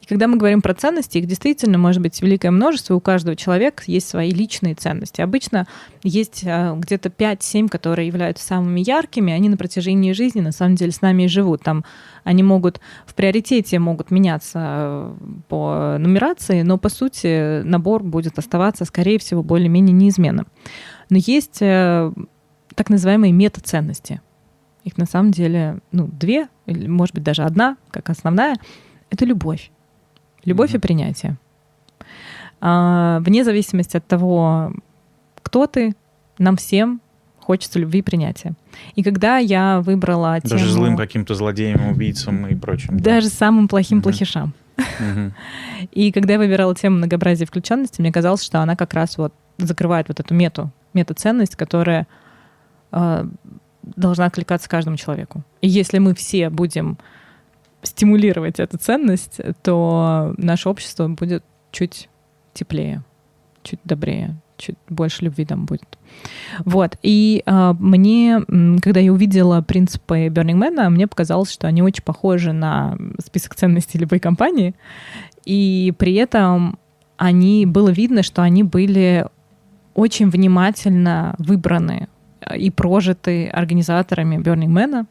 [0.00, 3.82] И когда мы говорим про ценности, их действительно может быть великое множество, у каждого человека
[3.86, 5.20] есть свои личные ценности.
[5.20, 5.66] Обычно
[6.02, 10.92] есть э, где-то 5-7, которые являются самыми яркими, они на протяжении жизни на самом деле
[10.92, 11.62] с нами и живут.
[11.62, 11.84] Там
[12.24, 15.14] они могут в приоритете могут меняться э,
[15.48, 20.46] по нумерации, но по сути набор будет оставаться, скорее всего, более-менее неизменным.
[21.10, 22.12] Но есть э,
[22.74, 24.20] так называемые метаценности.
[24.84, 28.56] Их на самом деле ну, две, или, может быть, даже одна, как основная.
[29.10, 29.70] Это любовь.
[30.44, 30.76] Любовь mm-hmm.
[30.76, 31.36] и принятие.
[32.60, 34.72] А, вне зависимости от того,
[35.42, 35.94] кто ты,
[36.38, 37.00] нам всем
[37.40, 38.52] хочется любви и принятия.
[38.94, 40.70] И когда я выбрала Даже тему...
[40.70, 43.00] злым каким-то злодеем, убийцам и прочим.
[43.00, 43.34] Даже да?
[43.34, 44.02] самым плохим mm-hmm.
[44.02, 44.54] плохишам.
[44.76, 45.32] Mm-hmm.
[45.92, 49.32] И когда я выбирала тему многообразия и включенности, мне казалось, что она как раз вот
[49.56, 52.06] закрывает вот эту мету, метаценность, которая
[52.92, 53.26] э,
[53.96, 55.42] должна откликаться каждому человеку.
[55.60, 56.98] И если мы все будем
[57.82, 62.08] стимулировать эту ценность, то наше общество будет чуть
[62.52, 63.04] теплее,
[63.62, 65.98] чуть добрее, чуть больше любви там будет.
[66.64, 66.98] Вот.
[67.02, 68.40] И э, мне,
[68.80, 73.98] когда я увидела принципы Burning Man, мне показалось, что они очень похожи на список ценностей
[73.98, 74.74] любой компании.
[75.44, 76.78] И при этом
[77.16, 79.26] они, было видно, что они были
[79.94, 82.08] очень внимательно выбраны
[82.56, 85.06] и прожиты организаторами Burning Man.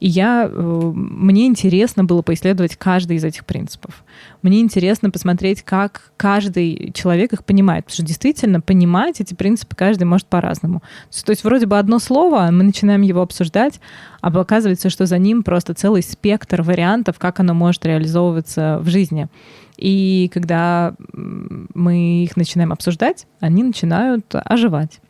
[0.00, 4.04] И я, э, мне интересно было поисследовать каждый из этих принципов.
[4.42, 7.84] Мне интересно посмотреть, как каждый человек их понимает.
[7.84, 10.82] Потому что действительно понимать эти принципы каждый может по-разному.
[11.24, 13.80] То есть вроде бы одно слово, мы начинаем его обсуждать,
[14.20, 19.28] а оказывается, что за ним просто целый спектр вариантов, как оно может реализовываться в жизни.
[19.76, 25.00] И когда мы их начинаем обсуждать, они начинают оживать.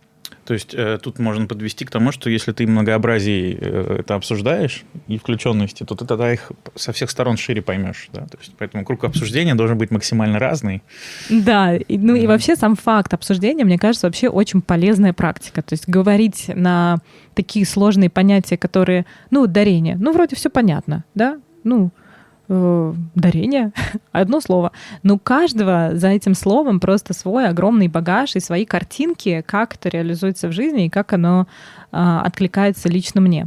[0.53, 4.85] То есть э, тут можно подвести к тому, что если ты многообразие э, это обсуждаешь
[5.09, 8.11] и включенности, то ты тогда их со всех сторон шире поймешь.
[8.13, 8.27] Да?
[8.27, 10.83] То есть, поэтому круг обсуждения должен быть максимально разный.
[11.31, 15.63] Да, и, ну и вообще сам факт обсуждения, мне кажется, вообще очень полезная практика.
[15.63, 16.99] То есть говорить на
[17.33, 21.93] такие сложные понятия, которые, ну, дарение, ну, вроде все понятно, да, ну,
[22.53, 23.73] э, дарение,
[24.13, 24.73] одно слово.
[25.03, 30.49] Но каждого за этим словом просто свой огромный багаж и свои картинки, как это реализуется
[30.49, 31.47] в жизни и как оно
[31.91, 33.47] э, откликается лично мне.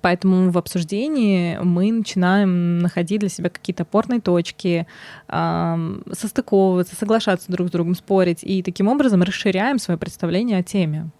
[0.00, 4.86] Поэтому в обсуждении мы начинаем находить для себя какие-то опорные точки,
[5.28, 11.10] э, состыковываться, соглашаться друг с другом, спорить, и таким образом расширяем свое представление о теме.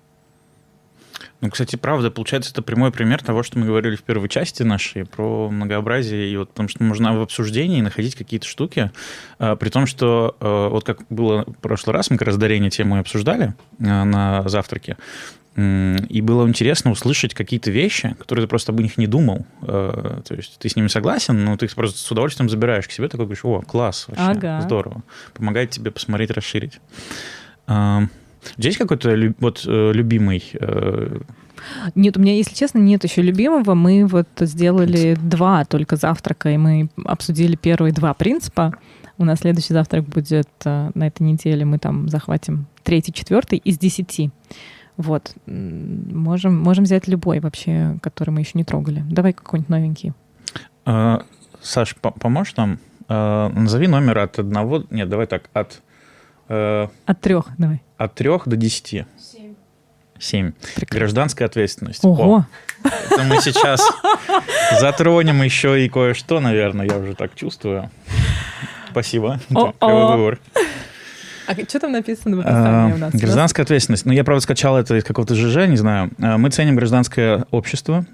[1.41, 5.07] Ну, кстати, правда, получается, это прямой пример того, что мы говорили в первой части нашей
[5.07, 8.91] про многообразие, и вот потому что можно в обсуждении находить какие-то штуки,
[9.39, 12.71] э, при том, что э, вот как было в прошлый раз, мы как раз дарение
[12.71, 14.97] тему обсуждали э, на завтраке,
[15.57, 19.45] и было интересно услышать какие-то вещи, которые ты просто об них не думал.
[19.61, 23.09] То есть ты с ними согласен, но ты их просто с удовольствием забираешь к себе,
[23.09, 24.61] такой говоришь, о, класс, вообще, ага.
[24.63, 25.03] здорово.
[25.35, 26.81] Помогает тебе посмотреть, расширить.
[28.57, 31.21] У тебя есть какой-то вот э, любимый э,
[31.95, 33.75] нет, у меня, если честно, нет еще любимого.
[33.75, 38.75] Мы вот сделали два только завтрака, и мы обсудили первые два принципа.
[39.19, 41.65] У нас следующий завтрак будет э, на этой неделе.
[41.65, 44.31] Мы там захватим третий, четвертый из десяти.
[44.97, 45.35] Вот.
[45.47, 49.05] Можем, можем взять любой вообще, который мы еще не трогали.
[49.11, 50.13] Давай какой-нибудь новенький.
[50.85, 51.23] А,
[51.61, 52.79] Саш, поможешь нам?
[53.09, 54.85] А, назови номер от одного...
[54.91, 55.83] Нет, давай так, от
[56.51, 57.81] Э, от трех, давай.
[58.01, 59.05] От трех до десяти.
[59.19, 59.55] Семь.
[60.19, 60.53] Семь.
[60.89, 62.03] Гражданская ответственность.
[62.03, 62.47] Ого.
[62.83, 63.87] О, это мы сейчас
[64.81, 67.91] затронем еще и кое-что, наверное, я уже так чувствую.
[68.91, 69.39] Спасибо.
[69.51, 70.39] Клевый выбор.
[71.47, 73.15] А что там написано в описании у нас?
[73.15, 74.07] Гражданская ответственность.
[74.07, 76.11] Ну, я, правда, скачал это из какого-то ЖЖ, не знаю.
[76.17, 78.07] Э, мы ценим гражданское общество,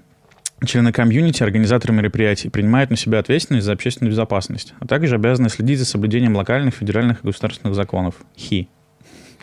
[0.65, 5.77] Члены комьюнити, организаторы мероприятий принимают на себя ответственность за общественную безопасность, а также обязаны следить
[5.77, 8.15] за соблюдением локальных, федеральных и государственных законов.
[8.35, 8.67] Хи.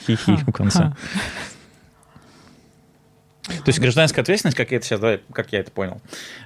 [0.06, 0.92] Хи-хи в конце.
[3.46, 6.00] То есть гражданская ответственность, как я это сейчас, как я это понял,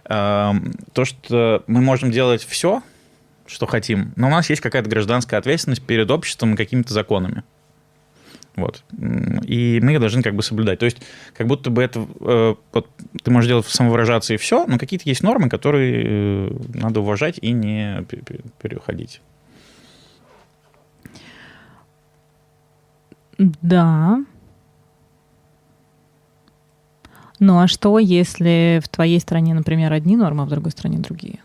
[0.06, 2.82] эм, то, что мы можем делать все,
[3.46, 7.44] что хотим, но у нас есть какая-то гражданская ответственность перед обществом и какими-то законами.
[8.56, 8.82] Вот.
[9.44, 10.80] И мы должны как бы соблюдать.
[10.80, 10.98] То есть
[11.36, 12.04] как будто бы это...
[12.20, 12.88] Э, вот,
[13.22, 17.52] ты можешь делать самовыражаться и все, но какие-то есть нормы, которые э, надо уважать и
[17.52, 18.04] не
[18.60, 19.20] переходить.
[23.38, 24.24] Да.
[27.40, 31.38] Ну а что, если в твоей стране, например, одни нормы, а в другой стране другие?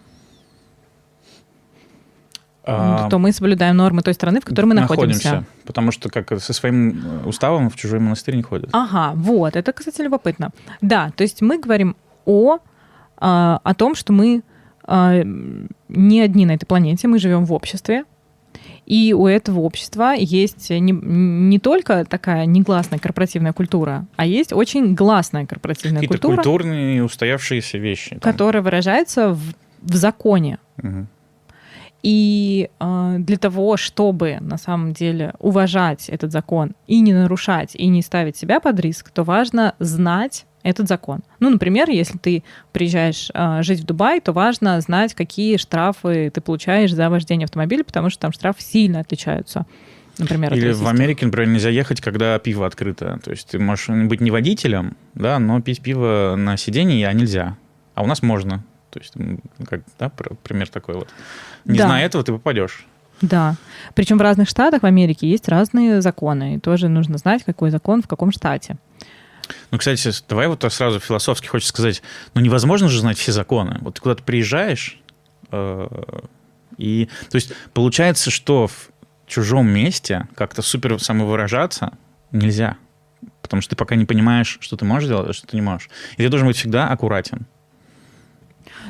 [2.65, 5.25] А, то мы соблюдаем нормы той страны, в которой мы находимся.
[5.25, 5.51] находимся.
[5.65, 8.69] Потому что как со своим уставом в чужой монастырь не ходят.
[8.71, 10.51] Ага, вот, это, кстати, любопытно.
[10.81, 12.59] Да, то есть мы говорим о,
[13.17, 14.43] а, о том, что мы
[14.87, 15.23] э,
[15.89, 18.05] не одни на этой планете, мы живем в обществе,
[18.85, 24.93] и у этого общества есть не, не только такая негласная корпоративная культура, а есть очень
[24.93, 28.09] гласная корпоративная Какие-то культура, культурные устоявшиеся вещи.
[28.11, 28.19] там.
[28.19, 29.41] которая выражается в,
[29.81, 30.59] в законе.
[30.77, 31.07] Мгм.
[32.03, 37.87] И э, для того, чтобы на самом деле уважать этот закон и не нарушать, и
[37.87, 41.19] не ставить себя под риск, то важно знать этот закон.
[41.39, 46.41] Ну, например, если ты приезжаешь э, жить в Дубай, то важно знать, какие штрафы ты
[46.41, 49.65] получаешь за вождение автомобиля, потому что там штрафы сильно отличаются.
[50.17, 50.87] Например, Или в.
[50.87, 53.19] Америке, например, нельзя ехать, когда пиво открыто.
[53.23, 57.57] То есть ты можешь быть не водителем, да, но пить пиво на сиденье а нельзя.
[57.95, 58.63] А у нас можно.
[58.91, 59.13] То есть,
[59.67, 61.09] как, да, пр- пример такой вот.
[61.65, 61.87] Не Да.
[61.87, 62.85] зная этого, ты попадешь.
[63.21, 63.55] Да.
[63.95, 66.55] Причем в разных штатах в Америке есть разные законы.
[66.55, 68.77] И тоже нужно знать, какой закон в каком штате.
[69.71, 72.01] Ну, кстати, давай вот сразу философски хочешь сказать,
[72.33, 73.77] ну невозможно же знать все законы.
[73.81, 74.99] Вот ты куда-то приезжаешь,
[75.51, 75.87] э,
[76.77, 78.89] и, то есть, получается, что в
[79.27, 81.93] чужом месте как-то супер самовыражаться
[82.31, 82.77] нельзя.
[83.41, 85.89] Потому что ты пока не понимаешь, что ты можешь делать, а что ты не можешь.
[86.17, 87.45] И ты должен быть всегда аккуратен.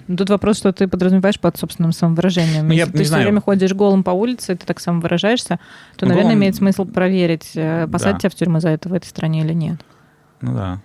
[0.07, 2.67] Ну, Тут вопрос, что ты подразумеваешь под собственным самовыражением.
[2.67, 3.23] Ну, я Если не ты все знаю.
[3.23, 5.59] время ходишь голым по улице, и ты так самовыражаешься,
[5.97, 8.19] то, Ну, наверное, голым- имеет смысл проверить, э, посадить Да.
[8.19, 9.79] тебя в тюрьму за это в этой стране или нет.
[10.43, 10.81] Ну да.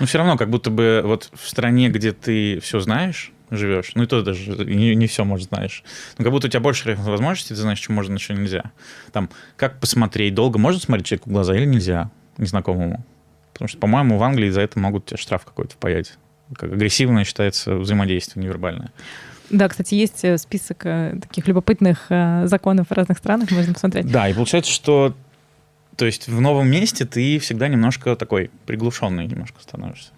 [0.00, 4.02] Но все равно, как будто бы вот в стране, где ты все знаешь, живешь, ну
[4.02, 5.84] и то даже не, не все, может, знаешь.
[6.16, 8.72] Но как будто у тебя больше возможностей, ты знаешь, что можно, что нельзя.
[9.12, 13.04] Там, как посмотреть, долго можно смотреть человеку в глаза или нельзя, незнакомому?
[13.52, 16.16] Потому что, по-моему, в Англии за это могут тебе штраф какой-то впаять.
[16.54, 18.90] Как агрессивное считается взаимодействие невербальное.
[19.50, 24.10] Да, кстати, есть э, список э, таких любопытных э, законов в разных странах, можно посмотреть.
[24.10, 25.14] Да, и получается, что
[25.98, 30.12] то есть в новом месте ты всегда немножко такой приглушенный немножко становишься.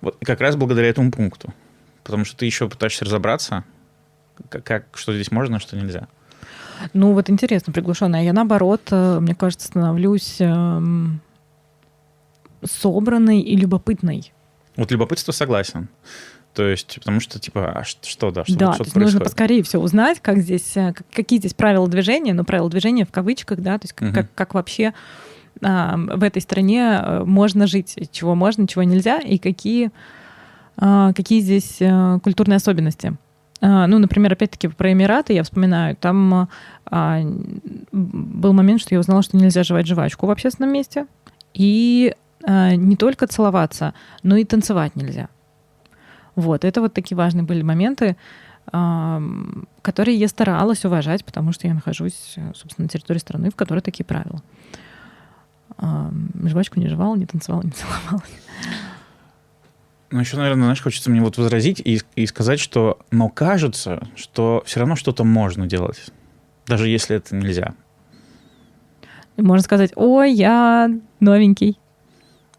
[0.00, 1.52] Вот как раз благодаря этому пункту.
[2.02, 3.64] Потому что ты еще пытаешься разобраться,
[4.48, 6.08] как, как- что здесь можно, а что нельзя.
[6.94, 8.22] Ну, вот интересно, приглушенная.
[8.24, 11.20] Я, наоборот, э, мне кажется, становлюсь эм,
[12.64, 14.32] собранной и любопытной.
[14.76, 15.88] Вот любопытство согласен.
[16.54, 19.62] То есть, потому что, типа, а что, да, что, да, что то есть нужно поскорее
[19.62, 23.60] все узнать, как здесь, э, как- какие здесь правила движения, ну, правила движения в кавычках,
[23.60, 24.14] да, то есть как, Мгм.
[24.14, 24.92] как, как вообще
[25.62, 29.90] а, в этой стране э, можно жить, чего можно, чего нельзя, и какие,
[30.76, 33.16] а, какие здесь э, культурные особенности.
[33.60, 36.48] А, Ну, например, опять-таки про Эмираты я вспоминаю, там
[36.86, 37.20] а,
[37.92, 41.06] был момент, что я узнала, что нельзя жевать жвачку в общественном месте,
[41.52, 43.92] и а, не только целоваться,
[44.22, 45.28] но и танцевать нельзя.
[46.40, 48.16] Вот, это вот такие важные были моменты,
[48.66, 53.80] которые я старалась уважать, потому что я нахожусь, э, собственно, на территории страны, в которой
[53.80, 54.42] такие правила.
[56.44, 58.22] Жвачку не жевала, не танцевала, не целовала.
[60.10, 64.62] Ну, еще, наверное, знаешь, хочется мне вот возразить и, и сказать, что, но кажется, что
[64.66, 66.10] все равно что-то можно делать,
[66.66, 67.74] даже если это нельзя.
[69.36, 71.78] Можно сказать, ой, я новенький.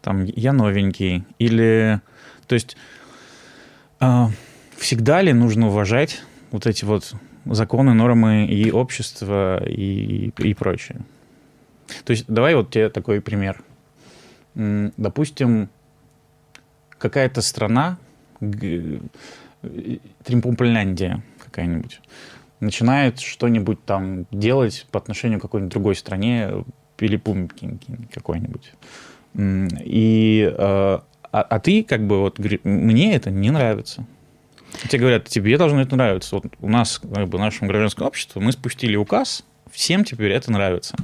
[0.00, 2.00] там я новенький, или,
[2.46, 2.76] то есть,
[4.76, 11.00] всегда ли нужно уважать вот эти вот законы, нормы и общество и, и прочее?
[12.04, 13.62] То есть, давай вот тебе такой пример.
[14.54, 15.68] Допустим,
[16.98, 17.98] какая-то страна,
[18.40, 18.98] э,
[20.24, 22.00] Тримпумпляндия какая-нибудь,
[22.60, 26.64] начинает что-нибудь там делать по отношению к какой-нибудь другой стране,
[26.96, 27.78] Пилипумки
[28.12, 28.72] какой-нибудь.
[29.34, 30.98] М, И, э,
[31.32, 34.06] а, а ты как бы вот мне это не нравится.
[34.88, 36.36] Тебе говорят, тебе должно это нравиться.
[36.36, 40.50] Вот у нас, как бы, в нашем гражданском обществе, мы спустили указ, всем теперь это
[40.52, 40.96] нравится.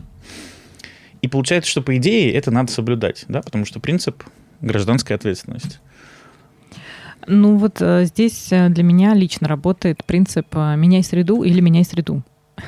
[1.22, 4.22] И получается, что по идее это надо соблюдать, да, потому что принцип
[4.60, 5.78] гражданской ответственности.
[7.26, 11.84] Ну вот э, здесь э, для меня лично работает принцип э, «меняй среду или меняй
[11.84, 12.22] среду».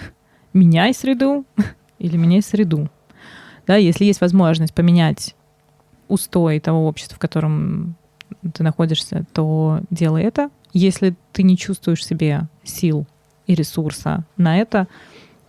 [0.53, 1.47] Меняй среду
[1.99, 2.91] или меняй среду.
[3.67, 5.37] Да, если есть возможность поменять
[6.11, 7.95] устой того общества, в котором
[8.55, 10.51] ты находишься, то делай это.
[10.73, 13.07] Если ты не чувствуешь себе сил
[13.47, 14.87] и ресурса на это,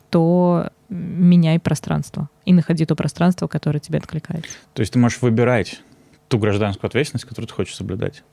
[0.09, 4.51] то меняй пространство и находи то пространство, которое тебе откликается.
[4.73, 5.81] То есть ты можешь выбирать
[6.27, 8.23] ту гражданскую ответственность, которую ты хочешь соблюдать.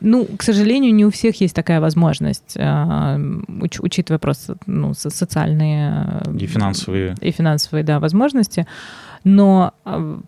[0.00, 5.10] Ну, к сожалению, не у всех есть такая возможность, а, уч- учитывая просто ну, со-
[5.10, 7.14] социальные И финансовые.
[7.20, 8.66] и финансовые да, возможности.
[9.24, 10.20] Но а,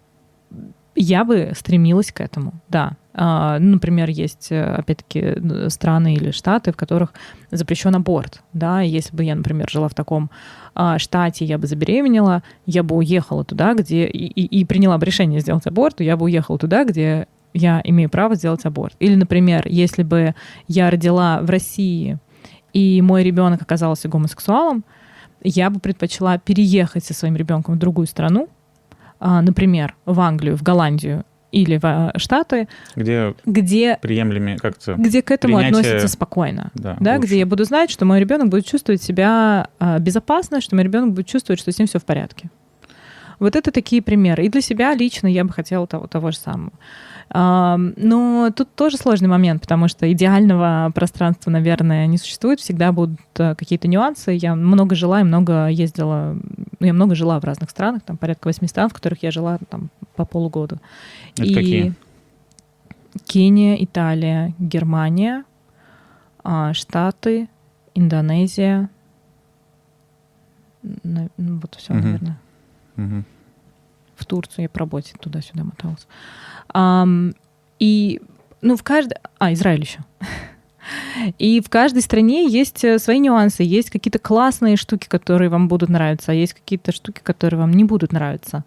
[0.99, 2.93] я бы стремилась к этому, да.
[3.15, 7.13] А, ну, Например, есть, э, опять-таки, страны или штаты, в которых
[7.51, 8.43] запрещен аборт.
[8.53, 8.81] Да?
[8.81, 10.31] Если бы я, например, жила в таком
[10.75, 14.07] а, штате, я бы забеременела, я бы уехала туда, где...
[14.07, 18.09] И, и- и приняла бы решение сделать аборт, я бы уехала туда, где я имею
[18.11, 18.95] право сделать аборт.
[19.01, 20.35] Или, например, если бы
[20.69, 22.19] я родила в России,
[22.73, 24.85] и мой ребенок оказался гомосексуалом,
[25.43, 28.49] я бы предпочла переехать со своим ребенком в другую страну,
[29.21, 34.95] например, в Англию, в Голландию или в а, Штаты, Где где, приемлемые как-то...
[34.95, 36.71] где к этому принятие- относятся спокойно.
[36.75, 37.27] Да, Да, лучше.
[37.27, 41.15] где я буду знать, что мой ребенок будет чувствовать себя а, безопасно, что мой ребенок
[41.15, 42.51] будет чувствовать, что с ним все в порядке.
[43.39, 44.45] Вот это такие примеры.
[44.45, 46.73] И для себя лично я бы хотела того, того же самого.
[47.31, 52.61] Но тут тоже сложный момент, потому что идеального пространства, наверное, не существует.
[52.61, 54.33] Всегда будут э, какие-то нюансы.
[54.33, 56.39] Я много жила и много ездила.
[56.81, 59.59] Ну, я много жила в разных странах, там порядка восьми стран, в которых я жила
[59.69, 60.79] там по полугода.
[61.37, 61.95] Это какие?
[63.27, 65.45] Кения, Италия, Германия,
[66.43, 67.49] а, Штаты,
[67.95, 68.89] Индонезия.
[70.83, 72.03] Ну, вот все, Мгм.
[72.05, 72.39] наверное.
[72.97, 73.25] Мгм.
[74.29, 76.07] Турцию я по работе туда-сюда моталась.
[76.69, 77.35] Ам,
[77.79, 78.21] и,
[78.61, 79.17] ну, в каждой...
[79.39, 80.01] А, Израиль еще.
[81.39, 85.91] И в каждой стране есть э, свои нюансы, есть какие-то классные штуки, которые вам будут
[85.91, 88.65] нравиться, а есть какие-то штуки, которые вам не будут нравиться.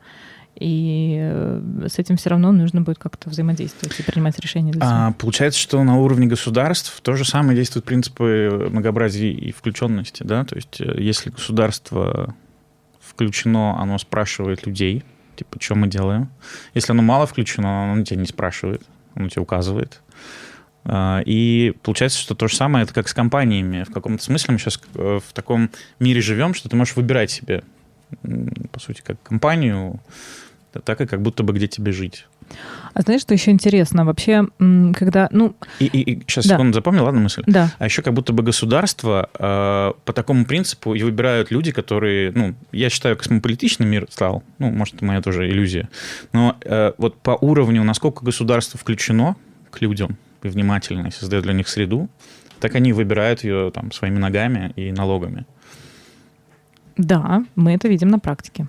[0.55, 5.07] И э, с этим все равно нужно будет как-то взаимодействовать и принимать решения для себя.
[5.07, 10.43] А, получается, что на уровне государств то же самое действуют принципы многообразия и включенности, да?
[10.45, 12.35] То есть э, если государство
[12.99, 15.03] включено, оно спрашивает людей,
[15.35, 16.29] типа, что мы делаем.
[16.73, 18.83] Если оно мало включено, оно тебя не спрашивает,
[19.15, 20.01] оно тебе указывает.
[20.83, 23.83] А, И получается, что то же самое это как с компаниями.
[23.83, 25.69] В каком-то смысле мы сейчас в таком
[25.99, 27.63] мире живем, что ты можешь выбирать себе,
[28.71, 29.99] по сути, как компанию,
[30.83, 32.25] так и как будто бы где тебе жить.
[32.93, 34.05] А знаешь, что еще интересно?
[34.05, 35.29] Вообще, когда...
[35.31, 36.55] Ну, И, и, сейчас, Да.
[36.55, 37.43] секунду, запомнил, ладно мысль?
[37.47, 37.71] да.
[37.79, 42.55] А еще как будто бы государство э, по такому принципу и выбирают люди, которые, ну,
[42.71, 45.89] я считаю, космополитичный мир стал, ну, может, это моя тоже иллюзия,
[46.33, 49.35] но э, вот по уровню, насколько государство включено
[49.69, 52.09] к людям и внимательно, и создает для них среду,
[52.59, 55.45] так они выбирают ее там своими ногами и налогами.
[56.97, 58.67] Да, мы это видим на практике.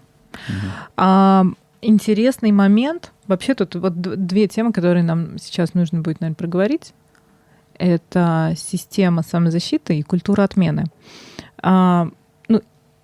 [0.97, 1.45] А,
[1.83, 3.12] интересный момент.
[3.26, 6.95] Вообще тут вот две темы, которые нам сейчас нужно будет, наверное, проговорить.
[7.78, 10.85] Это система самозащиты и культура отмены.
[11.61, 12.09] А,
[12.49, 12.62] ну,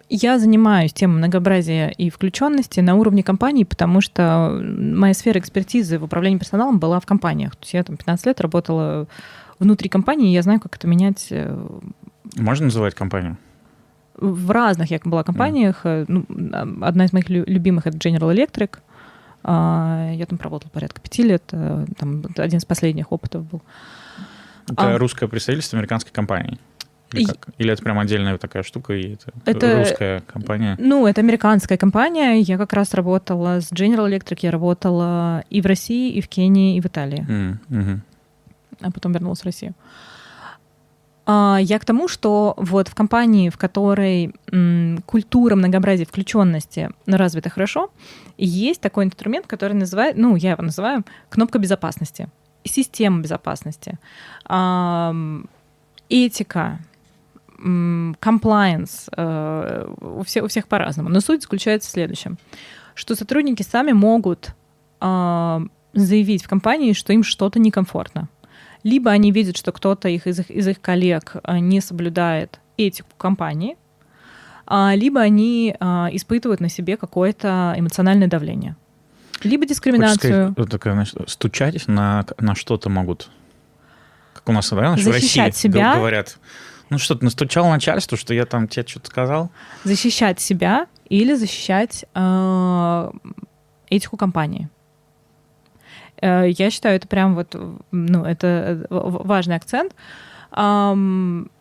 [0.09, 6.05] я занимаюсь темой многообразия и включенности на уровне компании, потому что моя сфера экспертизы в
[6.05, 7.57] управлении персоналом была в компаниях.
[7.57, 9.09] То есть я там 15 лет работала
[9.59, 11.53] внутри компании, и я знаю, как это менять э,
[12.37, 13.37] Можно называть компанию?
[14.19, 15.81] В разных я была компаниях.
[15.85, 16.25] Э, Ну,
[16.83, 18.79] одна из моих лю- любимых это General Electric.
[19.45, 21.43] А, Я там проработала порядка пяти лет.
[21.53, 23.63] э, Там один из последних опытов был.
[24.71, 24.99] Это А.
[24.99, 26.59] русское представительство американской компании?
[27.13, 27.49] Или, как?
[27.57, 30.77] Или это прям отдельная такая штука, и это, Это- русская компания?
[30.79, 32.41] Ну, это американская компания.
[32.41, 34.41] Я как раз работала с General Electric.
[34.43, 37.61] Я работала и в России, и в Кении, и в Италии.
[37.69, 38.03] Мгм.
[38.81, 39.73] а потом вернулась в Россию.
[41.29, 44.35] Я к тому, что вот в компании, в которой
[45.05, 47.91] культура многообразия включенности развита хорошо,
[48.39, 52.31] есть такой инструмент, который называет, ну, я его называю кнопка безопасности,
[52.65, 53.99] система безопасности,
[56.09, 56.79] этика,
[57.59, 61.09] compliance, э, у всех, у всех по-разному.
[61.09, 62.39] Но суть заключается в следующем,
[62.95, 64.55] что сотрудники сами могут
[65.01, 65.63] а,
[65.93, 68.29] заявить в компании, что им что-то некомфортно.
[68.89, 73.11] Либо они видят, что кто-то их из, их из их коллег а, не соблюдает этику
[73.19, 73.77] компании,
[74.67, 78.77] а, либо они а, испытывают на себе какое-то эмоциональное давление.
[79.43, 80.33] Либо Хочешь дискриминацию.
[80.33, 83.29] сказать, вот такая, значит, стучать на, на что-то могут.
[84.33, 85.97] Как у нас, да, в России себя.
[85.97, 86.39] говорят.
[86.89, 89.51] Ну что, ты настучал начальству, что я там тебе что-то сказал?
[89.85, 93.11] защищать себя или защищать э,
[93.91, 94.71] этику компании.
[96.21, 97.55] Э, Я считаю, это прям вот,
[97.91, 99.95] ну, это э, важный акцент.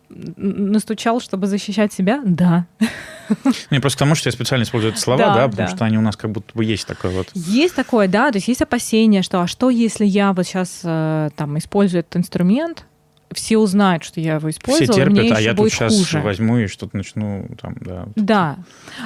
[0.09, 2.21] Настучал, чтобы защищать себя?
[2.23, 2.65] Да.
[3.71, 5.75] Не, просто к тому, что я специально использую эти слова, Да, да, потому да.
[5.75, 7.27] что они у нас как будто бы есть такое вот.
[7.33, 11.57] Есть такое, да, то есть есть опасения, что а что, если я вот сейчас там
[11.57, 12.85] использую этот инструмент,
[13.31, 16.19] все узнают, что я его Все использовала, мне терпят, а еще я тут сейчас хуже.
[16.19, 18.03] возьму и что-то начну там, да.
[18.05, 18.13] вот.
[18.15, 18.57] Да.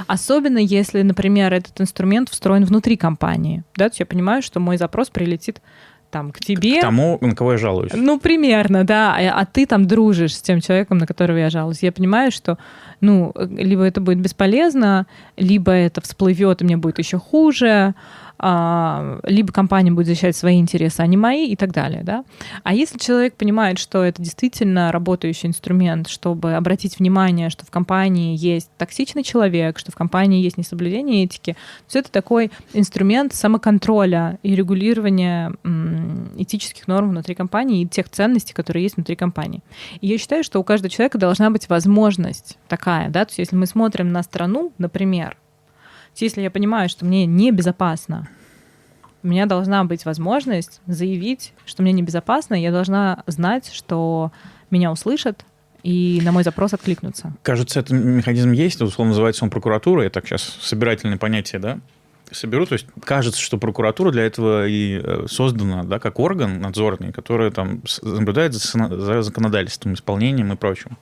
[0.08, 3.64] Особенно если, например, этот инструмент встроен внутри компании.
[3.76, 5.62] Да, то есть я понимаю, что мой запрос прилетит
[6.12, 6.80] там к тебе.
[6.80, 7.94] К тому, на кого я жалуюсь.
[7.96, 9.16] Ну, примерно, да.
[9.18, 11.82] А, а ты там дружишь с тем человеком, на которого я жалуюсь.
[11.82, 12.58] Я понимаю, что
[13.00, 15.08] ну, либо это будет бесполезно,
[15.38, 17.96] либо это всплывет, и мне будет еще хуже,
[18.31, 22.02] а, либо компания будет защищать свои интересы, а не мои и так далее.
[22.04, 22.26] Да?
[22.64, 28.36] А если человек понимает, что это действительно работающий инструмент, чтобы обратить внимание, что в компании
[28.36, 34.56] есть токсичный человек, что в компании есть несоблюдение этики, все это такой инструмент самоконтроля и
[34.56, 35.54] регулирования
[36.38, 39.62] этических норм внутри компании и тех ценностей, которые есть внутри компании.
[40.00, 43.56] И я считаю, что у каждого человека должна быть возможность такая, да, то есть если
[43.56, 45.38] мы смотрим на страну, например,
[46.16, 48.28] если я понимаю, что мне небезопасно,
[49.24, 54.32] у меня должна быть возможность заявить, что мне небезопасно, я должна знать, что
[54.72, 55.46] меня услышат,
[55.84, 57.34] и на мой запрос откликнутся.
[57.44, 61.80] Кажется, этот механизм есть, условно называется он прокуратура, это так сейчас собирательное понятие, да?
[62.32, 67.12] Соберу, то есть кажется, что прокуратура для этого и э, создана, да, как орган надзорный,
[67.12, 70.98] который там наблюдает за законодательством, исполнением и прочим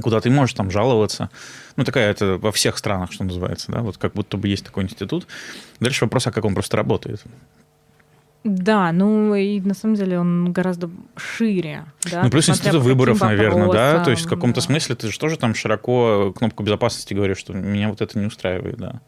[0.00, 1.30] куда ты можешь там жаловаться.
[1.76, 4.84] Ну, такая это во всех странах, что называется, да, вот как будто бы есть такой
[4.84, 5.26] институт.
[5.80, 7.22] Дальше вопрос, а как он просто работает.
[8.42, 11.84] Да, ну и на самом деле он гораздо шире.
[12.10, 12.22] Да?
[12.22, 14.02] Ну, плюс институт выборов, наверное, да.
[14.02, 14.66] То есть в каком-то да.
[14.66, 18.78] смысле ты же тоже там широко кнопку безопасности говоришь, что меня вот это не устраивает,
[18.78, 19.00] да.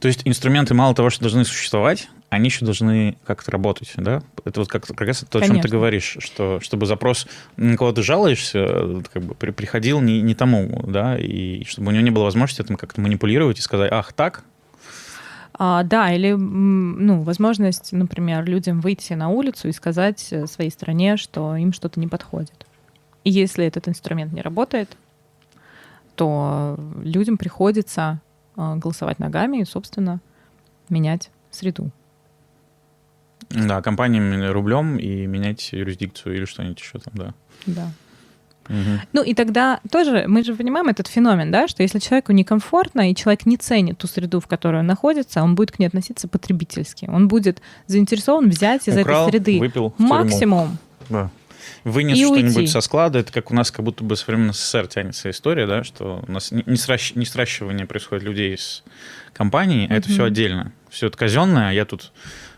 [0.00, 4.22] То есть инструменты мало того, что должны существовать, они еще должны как-то работать, да?
[4.46, 5.52] Это вот как, как раз то, Конечно.
[5.52, 7.26] о чем ты говоришь, что чтобы запрос,
[7.58, 12.02] на кого ты жалуешься, как бы приходил не, не тому, да, и чтобы у него
[12.02, 14.44] не было возможности этим как-то манипулировать и сказать, ах, так,
[15.52, 21.18] а, да, или ну, возможность, например, людям выйти на улицу и сказать э, своей стране,
[21.18, 22.66] что им что-то не подходит.
[23.24, 24.96] И если этот инструмент не работает,
[26.14, 28.20] то людям приходится
[28.56, 30.20] а, голосовать ногами и, собственно,
[30.88, 31.90] менять среду.
[33.52, 37.34] Да, компаниями рублем и менять юрисдикцию или что-нибудь еще там, да.
[37.66, 37.92] Да.
[38.68, 39.00] Угу.
[39.12, 43.14] Ну и тогда тоже мы же понимаем этот феномен, да, что если человеку некомфортно и
[43.14, 47.06] человек не ценит ту среду, в которой он находится, он будет к ней относиться потребительски.
[47.06, 50.78] Он будет заинтересован взять из Украл, этой среды выпил максимум.
[51.08, 51.30] Да.
[51.84, 55.30] Вынес что-нибудь со склада, это как у нас как будто бы со времен СССР тянется
[55.30, 58.84] история, да, что у нас не, сращ, не сращивание происходит людей из
[59.32, 60.72] компании, а это все отдельно.
[60.90, 62.12] Все это казенное, а я тут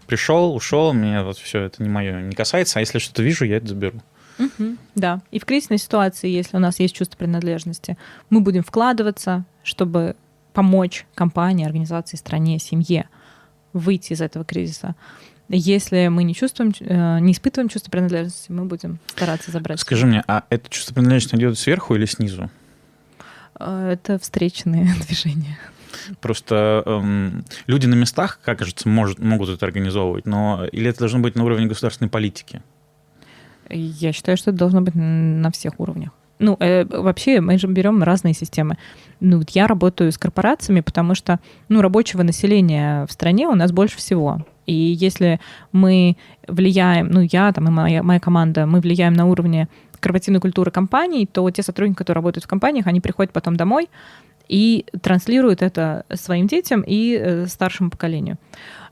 [0.04, 3.56] пришел, ушел, мне вот все это не мое не касается, а если что-то вижу, я
[3.56, 4.00] это заберу.
[4.38, 5.20] Угу, да.
[5.30, 7.96] И в кризисной ситуации, если у нас есть чувство принадлежности,
[8.30, 10.16] мы будем вкладываться, чтобы
[10.52, 13.08] помочь компании, организации, стране, семье
[13.72, 14.94] выйти из этого кризиса.
[15.48, 19.78] Если мы не чувствуем, э, не испытываем чувство принадлежности, мы будем стараться забрать.
[19.78, 22.50] Скажи мне, а это чувство принадлежности идет сверху или снизу?
[23.58, 25.58] Э, это встречные движения.
[26.20, 31.20] Просто эм, люди на местах, как кажется, может, могут это организовывать, но или это должно
[31.20, 32.62] быть на уровне государственной политики?
[33.70, 36.10] Я считаю, что это должно быть на всех уровнях.
[36.38, 38.76] Ну, э, вообще, мы же берем разные системы.
[39.20, 41.38] Ну, вот я работаю с корпорациями, потому что,
[41.68, 44.44] ну, рабочего населения в стране у нас больше всего.
[44.66, 45.40] И если
[45.72, 46.16] мы
[46.48, 49.68] влияем, ну, я там и моя, моя команда, мы влияем на уровне
[50.00, 53.88] корпоративной культуры компаний, то те сотрудники, которые работают в компаниях, они приходят потом домой,
[54.48, 58.38] и транслирует это своим детям и э, старшему поколению.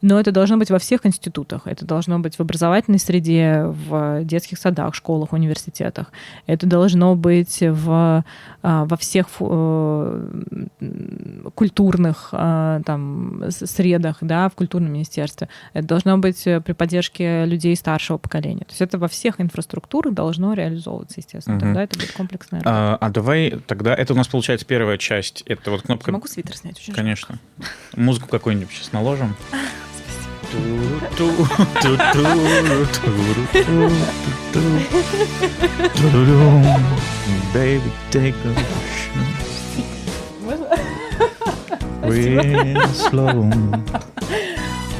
[0.03, 1.62] Но это должно быть во всех институтах.
[1.66, 6.12] Это должно быть в образовательной среде, в детских садах, школах, университетах.
[6.46, 8.24] Это должно быть в,
[8.62, 10.28] а, во всех э,
[11.55, 15.48] культурных а, там, средах, да, в культурном министерстве.
[15.72, 18.64] Это должно быть при поддержке людей старшего поколения.
[18.64, 21.57] То есть это во всех инфраструктурах должно реализовываться, естественно.
[21.59, 21.64] Угу.
[21.64, 25.42] Тогда это будет комплексная А, а давай тогда, это у нас получается первая часть.
[25.46, 26.11] Это вот кнопка...
[26.11, 26.76] Я могу свитер снять?
[26.78, 27.38] Очень Конечно.
[27.94, 29.36] Музыку какую-нибудь сейчас наложим.
[37.55, 38.53] Baby, take a.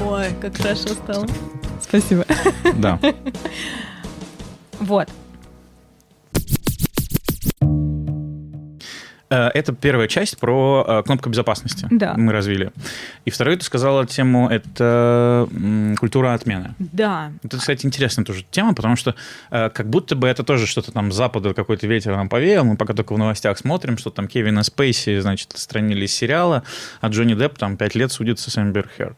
[0.07, 1.27] Ой, как хорошо стало.
[1.81, 2.25] Спасибо.
[2.77, 2.99] Да.
[4.81, 5.09] Вот.
[9.35, 11.87] Это первая часть про э, кнопку безопасности.
[11.91, 12.15] Да.
[12.17, 12.73] Мы развили.
[13.25, 15.49] И вторую ты сказала тему это
[15.99, 16.75] культура отмены.
[16.79, 17.33] Да.
[17.43, 19.15] Это, кстати, интересная тоже тема, потому что
[19.51, 22.65] э, как будто бы это тоже что-то там с запада какой-то ветер нам повеял.
[22.65, 26.63] Мы пока только в новостях смотрим, что там Кевина Спейси, значит, отстранили из сериала,
[27.01, 29.17] а Джонни Депп там пять лет судится с Эмбер Херд.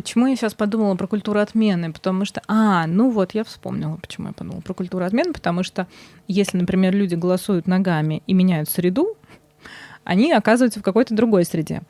[0.00, 1.92] Почему я сейчас подумала про культуру отмены?
[1.92, 5.86] Потому что, а, ну вот, я вспомнила, почему я подумала про культуру отмены, потому что
[6.26, 9.18] если, например, люди голосуют ногами и меняют среду,
[10.04, 11.82] они оказываются в какой-то другой среде.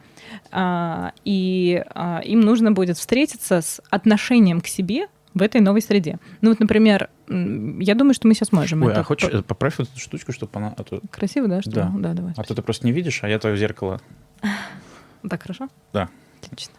[0.51, 6.19] А, и а, им нужно будет встретиться с отношением к себе в этой новой среде.
[6.41, 8.83] Ну вот, например, я думаю, что мы сейчас можем.
[8.83, 9.03] Ой, это...
[9.03, 9.43] а хочешь, по...
[9.43, 10.75] поправь эту штучку, чтобы она...
[10.77, 11.01] А то...
[11.13, 11.63] Красиво, да?
[11.63, 11.71] Что?
[11.71, 11.93] Да.
[11.95, 12.33] да, давай.
[12.37, 14.01] А то ты просто не видишь, а я твое зеркало.
[15.29, 15.69] Так хорошо?
[15.93, 16.09] Да.
[16.43, 16.75] Отлично.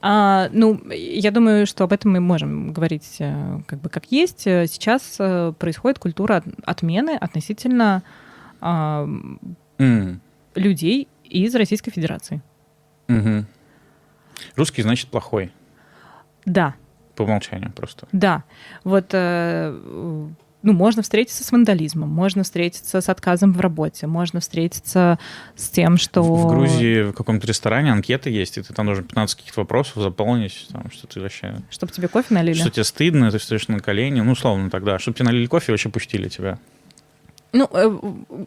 [0.00, 4.40] А, ну, я думаю, что об этом мы можем говорить э, как бы как есть.
[4.42, 8.02] Сейчас э, происходит культура отмены относительно
[8.60, 9.08] а,
[9.78, 10.18] mm.
[10.54, 12.42] людей из Российской Федерации.
[13.08, 13.44] Угу.
[14.56, 15.52] Русский значит плохой.
[16.44, 16.74] Да.
[17.16, 18.06] По умолчанию просто.
[18.12, 18.44] Да.
[18.84, 20.28] Вот э,
[20.62, 25.18] ну, можно встретиться с вандализмом, можно встретиться с отказом в работе, можно встретиться
[25.54, 26.22] с тем, что...
[26.22, 30.02] В, в Грузии в каком-то ресторане анкета есть, и ты там должен 15 каких-то вопросов
[30.02, 31.60] заполнить, там, что ты вообще...
[31.70, 32.58] Чтобы тебе кофе налили?
[32.58, 35.90] Что тебе стыдно, ты стоишь на колени, ну, условно тогда, чтобы тебе налили кофе, вообще
[35.90, 36.58] пустили тебя.
[37.52, 37.88] Ну, э,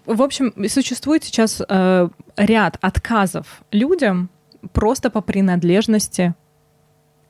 [0.05, 4.29] в общем, существует сейчас э, ряд отказов людям
[4.73, 6.35] просто по принадлежности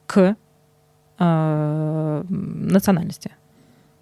[0.07, 0.35] к
[1.19, 3.31] э, национальности.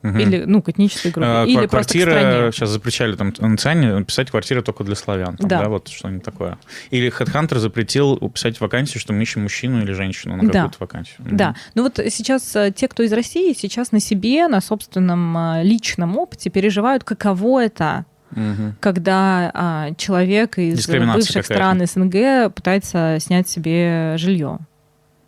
[0.02, 0.18] Угу.
[0.18, 1.28] Или, ну, к этнической группе.
[1.28, 2.52] А, или квартира, просто к стране.
[2.54, 5.36] сейчас запрещали там на ЦИАНе писать квартира только для славян.
[5.36, 5.64] Там, да.
[5.64, 5.70] да.
[5.70, 6.58] Вот что-нибудь такое.
[6.90, 10.52] Или HeadHunter запретил писать вакансию, что мы ищем мужчину или женщину на да.
[10.52, 11.18] какую-то вакансию.
[11.20, 11.36] Угу.
[11.36, 11.56] Да.
[11.76, 16.18] Ну вот сейчас э, те, кто из России, сейчас на себе, на собственном э, личном
[16.18, 18.76] опыте переживают, каково это Угу.
[18.80, 24.60] когда а, человек из бывших стран СНГ пытается снять себе жилье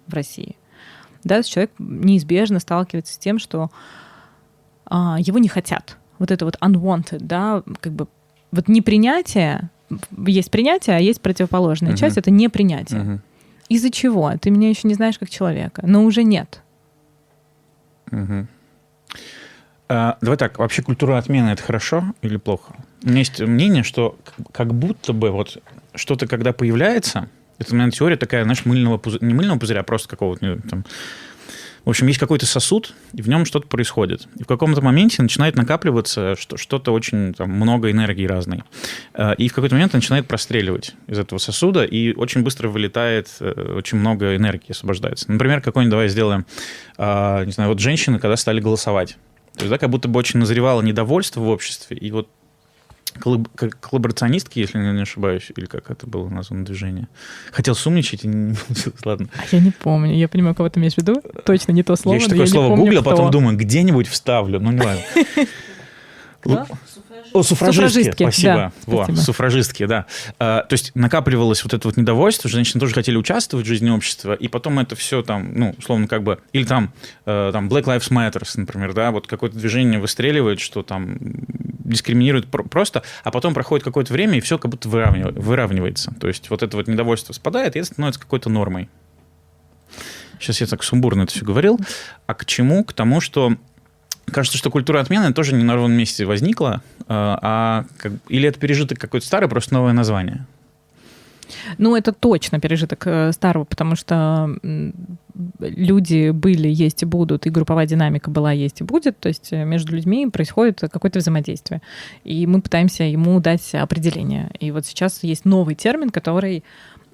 [0.05, 0.55] в России.
[1.24, 3.72] Да, человек неизбежно сталкивается с тем, что
[5.20, 5.98] его не хотят.
[6.20, 8.08] Вот это вот unwanted, да, как бы
[8.52, 9.70] вот непринятие,
[10.26, 11.98] есть принятие, а есть противоположная uh-huh.
[11.98, 13.02] часть, это непринятие.
[13.02, 13.20] Uh-huh.
[13.70, 14.32] Из-за чего?
[14.39, 16.62] Ты меня еще не знаешь как человека, но уже нет.
[18.10, 18.46] Uh-huh.
[19.89, 22.76] А, давай так, вообще культура отмены это хорошо или плохо?
[23.04, 24.18] У меня есть мнение, что
[24.52, 25.62] как будто бы вот
[25.96, 30.10] что-то, когда появляется, это, наверное, теория такая, знаешь, мыльного пузыря, не мыльного пузыря, а просто
[30.10, 30.86] какого-то там,
[31.86, 34.27] в общем, есть какой-то сосуд, и в нем что-то происходит.
[34.38, 38.63] И в каком-то моменте начинает накапливаться что-то очень там, много энергии разной.
[39.13, 43.73] Э, и в какой-то момент начинает простреливать из этого сосуда, и очень быстро вылетает, э,
[43.77, 45.32] очень много энергии освобождается.
[45.32, 46.45] Например, какой-нибудь давай сделаем,
[46.97, 49.17] э, не знаю, вот женщины, когда стали голосовать.
[49.55, 52.29] То есть, да, как будто бы очень назревало недовольство в обществе, и вот
[53.20, 57.07] коллаборационистки, если я не ошибаюсь, или как это было названо движение.
[57.51, 58.55] Хотел сумничать, и не
[59.05, 59.28] ладно.
[59.38, 62.16] А я не помню, я понимаю, кого ты имеешь в виду, точно не то слово.
[62.16, 65.03] Я еще такое слово гуглил, потом думаю, где-нибудь вставлю, ну не ладно.
[67.34, 68.53] О, суфражистки, суфражистки спасибо.
[68.53, 69.24] Да, Во, спасибо.
[69.24, 70.05] Суфражистки, да.
[70.39, 74.34] А, то есть накапливалось вот это вот недовольство, женщины тоже хотели участвовать в жизни общества,
[74.34, 76.91] и потом это все там, ну, условно, как бы, или там,
[77.26, 81.18] э, там Black Lives Matter, например, да, вот какое-то движение выстреливает, что там
[81.92, 86.14] дискриминирует просто, а потом проходит какое-то время, и все как будто выравнивается.
[86.20, 88.89] То есть вот это вот недовольство спадает, и это становится какой-то нормой.
[90.39, 91.80] Сейчас я так сумбурно это все говорил.
[92.26, 92.84] А к чему?
[92.84, 93.56] К тому, что
[94.26, 98.60] кажется, что культура отмены тоже не на ровном месте возникла, а, а как, или это
[98.60, 100.46] пережиток какой-то старый, просто новое название?
[101.78, 104.49] Ну, это точно пережиток э, старого, потому что
[105.60, 109.64] люди были, есть и будут, и групповая динамика была, есть и будет, то есть э,
[109.64, 111.82] между людьми происходит какое-то взаимодействие.
[112.24, 114.52] И мы пытаемся ему дать определение.
[114.60, 116.64] И вот сейчас есть новый термин, который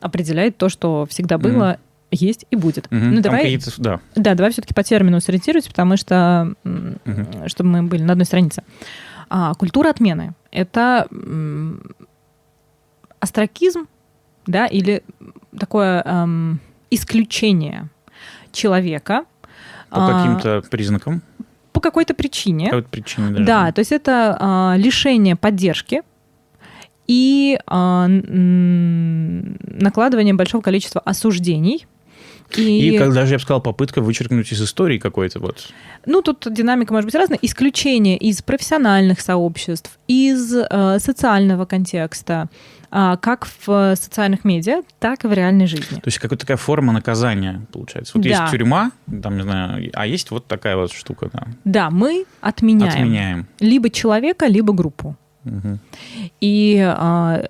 [0.02, 1.80] определяет то, что всегда было, mm-hmm
[2.12, 2.86] есть и будет.
[2.88, 4.00] Угу, ну, давай, да.
[4.16, 7.48] да, давай все-таки по термину сориентируйся, потому что, угу.
[7.48, 8.64] чтобы мы были на одной странице.
[9.30, 11.08] А, культура отмены— это
[13.20, 13.88] астракизм,
[14.48, 15.04] да, или
[15.58, 17.90] такое эм, исключение
[18.52, 19.26] человека.
[19.90, 21.22] По а, каким-то признакам?
[21.74, 22.66] По какой-то причине.
[22.66, 23.46] По какой-то причине, даже.
[23.46, 26.02] Да, то есть это а, лишение поддержки,
[27.08, 31.86] и а, накладывание большого количества осуждений
[32.56, 35.68] и, и как даже, я бы сказал, попытка вычеркнуть из истории какой-то вот.
[36.06, 37.40] Ну, тут динамика может быть разная.
[37.42, 42.48] Исключение из профессиональных сообществ, из э, социального контекста,
[42.90, 45.96] как в социальных медиа, так и в реальной жизни.
[45.96, 48.14] То есть какая-то такая форма наказания, получается.
[48.16, 48.30] Вот да.
[48.30, 51.30] есть тюрьма, там, не знаю, а есть вот такая вот штука.
[51.34, 52.92] Да, да мы отменяем.
[52.92, 53.48] Отменяем.
[53.60, 55.16] Либо человека, либо группу.
[55.46, 55.80] Угу.
[56.42, 57.48] И э,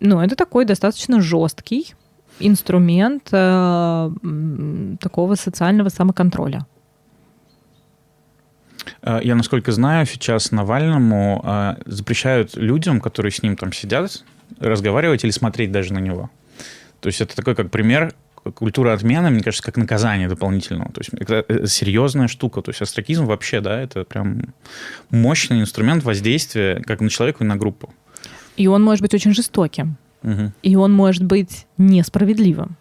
[0.00, 1.94] ну, это такой достаточно жесткий
[2.40, 4.10] инструмент э,
[5.00, 6.66] такого социального самоконтроля.
[9.02, 14.24] Э, я, насколько знаю, сейчас Навальному э, запрещают людям, которые с ним там сидят,
[14.58, 16.30] разговаривать или смотреть даже на него.
[17.00, 18.14] То есть это такой как пример
[18.54, 20.90] культура отмены, мне кажется, как наказание дополнительного.
[20.92, 22.62] То есть это э, серьезная штука.
[22.62, 24.54] То есть астракизм вообще, да, это прям
[25.10, 27.92] мощный инструмент воздействия как на человека и на группу.
[28.56, 29.96] И он может быть очень жестоким.
[30.22, 30.52] Угу.
[30.62, 32.76] И он может быть несправедливым.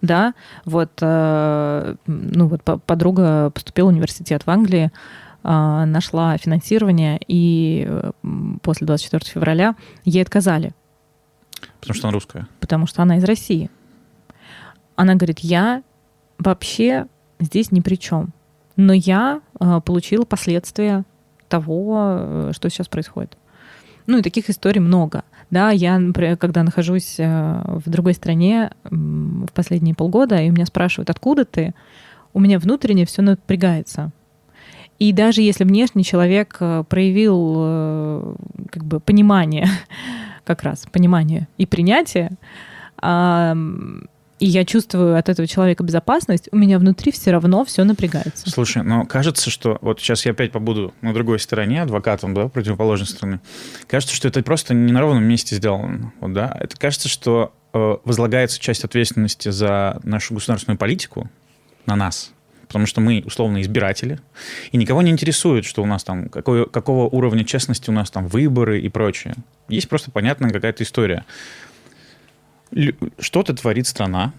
[0.00, 0.34] да,
[0.64, 4.90] вот, э, ну вот подруга поступила в университет в Англии,
[5.42, 8.12] нашла финансирование, и э,
[8.62, 9.74] после 24 февраля
[10.04, 10.72] ей отказали.
[11.80, 12.48] Потому что она русская?
[12.60, 13.70] Потому что она из России.
[14.94, 15.82] Она говорит, я
[16.38, 17.06] вообще
[17.40, 18.32] здесь ни при чем,
[18.76, 21.04] но я э, получила последствия
[21.48, 23.36] того, э, что сейчас происходит.
[24.06, 25.24] Ну и таких историй много.
[25.50, 31.44] Да, я, например, когда нахожусь в другой стране в последние полгода, и меня спрашивают, откуда
[31.44, 31.74] ты,
[32.32, 34.10] у меня внутренне все напрягается.
[35.02, 38.34] И даже если внешний человек э, проявил э,
[38.70, 39.66] как бы понимание,
[40.44, 42.30] как раз понимание и принятие,
[43.02, 48.48] и я чувствую от этого человека безопасность, у меня внутри все равно все напрягается.
[48.48, 53.08] Слушай, но кажется, что вот сейчас я опять побуду на другой стороне, адвокатом, да, противоположной
[53.08, 53.40] стороны.
[53.88, 56.12] Кажется, что это просто не на ровном месте сделано.
[56.20, 56.56] Вот, да?
[56.60, 61.28] Это кажется, что э, возлагается часть ответственности за нашу государственную политику
[61.86, 62.32] на нас,
[62.72, 64.18] потому что мы условно избиратели,
[64.70, 68.26] и никого не интересует, что у нас там, какой, какого уровня честности у нас там
[68.26, 69.34] выборы и прочее.
[69.68, 71.24] Есть просто понятная какая-то история
[73.18, 74.32] что-то творит страна,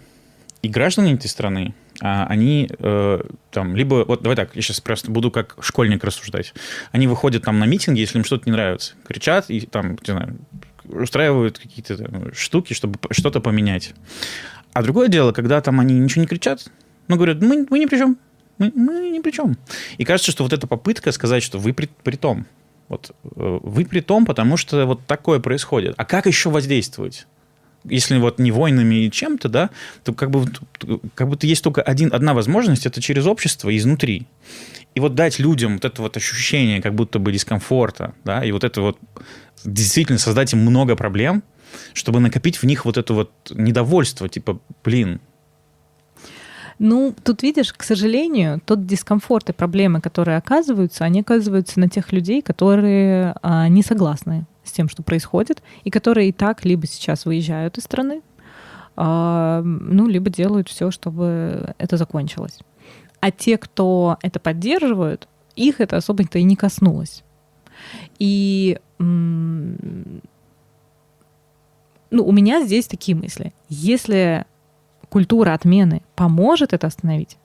[0.62, 4.06] и граждане этой страны, а, они э, там либо...
[4.06, 6.54] Вот давай так, я сейчас просто буду как школьник рассуждать.
[6.92, 10.38] Они выходят там на митинги, если им что-то не нравится, кричат и там, не знаю,
[10.86, 13.94] устраивают какие-то штуки, чтобы что-то поменять.
[14.72, 16.66] А другое дело, когда там они ничего не кричат,
[17.08, 18.18] но говорят, мы, мы ни при чем,
[18.58, 19.58] мы, мы ни при чем.
[19.98, 22.46] И кажется, что вот эта попытка сказать, что вы при, при том,
[22.90, 25.96] вот э, вы при том, потому что вот такое происходит.
[25.98, 27.28] А как еще воздействовать?
[27.86, 29.70] если вот не войнами и чем-то, да,
[30.04, 30.46] то как бы
[31.16, 34.28] как будто есть только один, одна возможность, это через общество изнутри.
[34.96, 38.64] И вот дать людям вот это вот ощущение как будто бы дискомфорта, да, и вот
[38.64, 38.98] это вот
[39.66, 41.44] действительно создать им много проблем,
[41.94, 45.20] чтобы накопить в них вот это вот недовольство, типа, блин,
[46.80, 52.12] ну, тут видишь, к сожалению, тот дискомфорт и проблемы, которые оказываются, они оказываются на тех
[52.12, 57.26] людей, которые а, не согласны с тем, что происходит, и которые и так либо сейчас
[57.26, 58.22] выезжают из страны,
[58.96, 62.60] а, ну, либо делают все, чтобы это закончилось.
[63.20, 67.24] А те, кто это поддерживают, их это особо-то и не коснулось.
[68.20, 68.80] И
[72.14, 73.54] ну, у меня здесь такие мысли.
[73.70, 74.46] Если
[75.14, 77.38] культура отмены поможет это остановить,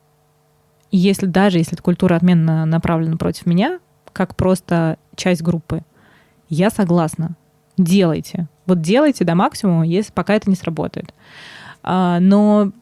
[0.90, 3.78] и если даже если эта культура отмены направлена против меня,
[4.15, 5.82] как просто часть группы,
[6.49, 7.36] я согласна.
[7.77, 8.49] Делайте.
[8.65, 11.12] Вот делайте до максимума, если пока это не сработает.
[11.82, 12.73] А, но,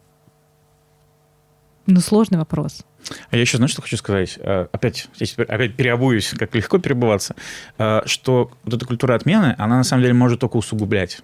[1.86, 2.86] ну, сложный вопрос.
[3.30, 4.38] А я еще, знаешь, что хочу сказать?
[4.40, 7.34] А, опять, здесь опять переобуюсь, как легко перебываться,
[7.76, 11.22] а, что вот эта культура отмены, она на самом деле может только усугублять.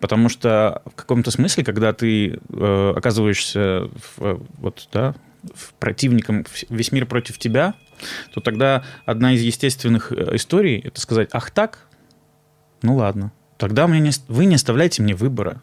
[0.00, 5.14] Потому что в каком-то смысле, когда ты э, оказываешься в, вот, да,
[5.54, 7.74] в противником, весь мир против тебя,
[8.32, 11.86] то тогда одна из естественных э, историй– это сказать «ах так?
[12.82, 15.62] Ну ладно, тогда мне не, вы не оставляете мне выбора».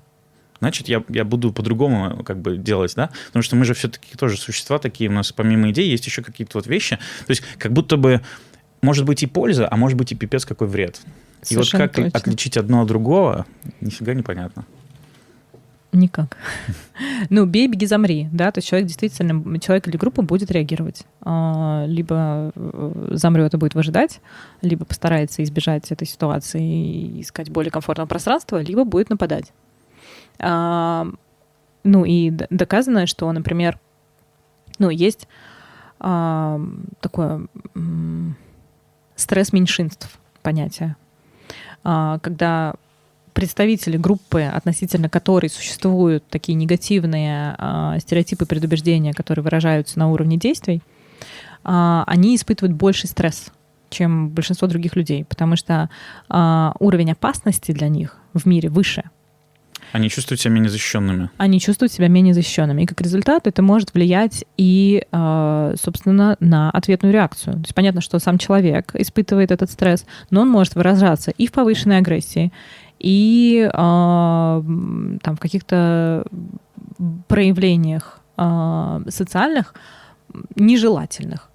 [0.59, 3.11] Значит, я, я буду по-другому как бы делать, да?
[3.27, 6.57] Потому что мы же все-таки тоже существа такие, у нас помимо идей есть еще какие-то
[6.57, 6.97] вот вещи.
[7.25, 8.21] То есть как будто бы
[8.81, 10.99] может быть и польза, а может быть и пипец какой вред.
[11.41, 12.19] Совершенно и вот как точно.
[12.19, 13.45] отличить одно от другого,
[13.81, 14.65] нифига непонятно.
[15.91, 16.37] Никак.
[17.29, 21.05] Ну, бей, беги, замри, да, то есть человек действительно, человек или группа будет реагировать.
[21.21, 24.19] А, либо э, замрет и будет выжидать,
[24.61, 29.53] либо постарается избежать этой ситуации и искать более комфортного пространства, либо будет нападать.
[30.39, 31.07] А,
[31.83, 33.79] ну, и доказано, что, например,
[34.77, 35.27] ну, есть
[35.99, 36.59] а,
[37.01, 37.47] такое
[39.15, 40.95] стресс меньшинств понятие,
[41.83, 42.73] когда
[43.33, 50.81] представители группы, относительно которой существуют такие негативные э, стереотипы предубеждения, которые выражаются на уровне действий,
[51.63, 53.51] э, они испытывают больший стресс,
[53.89, 55.89] чем большинство других людей, потому что
[56.27, 59.09] уровень опасности для них в мире выше.
[59.91, 61.29] Они чувствуют себя менее защищенными.
[61.37, 62.83] Они чувствуют себя менее защищенными.
[62.83, 67.53] И как результат это может влиять и, собственно, на ответную реакцию.
[67.53, 71.51] То есть понятно, что сам человек испытывает этот стресс, но он может выражаться и в
[71.51, 72.51] повышенной агрессии,
[72.99, 76.25] и э, там в каких-то
[77.27, 79.73] проявлениях э, социальных
[80.55, 81.49] нежелательных.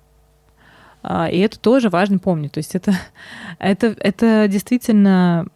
[1.03, 2.53] Э, и это тоже важно помнить.
[2.53, 2.95] То есть это,
[3.59, 5.47] это, это действительно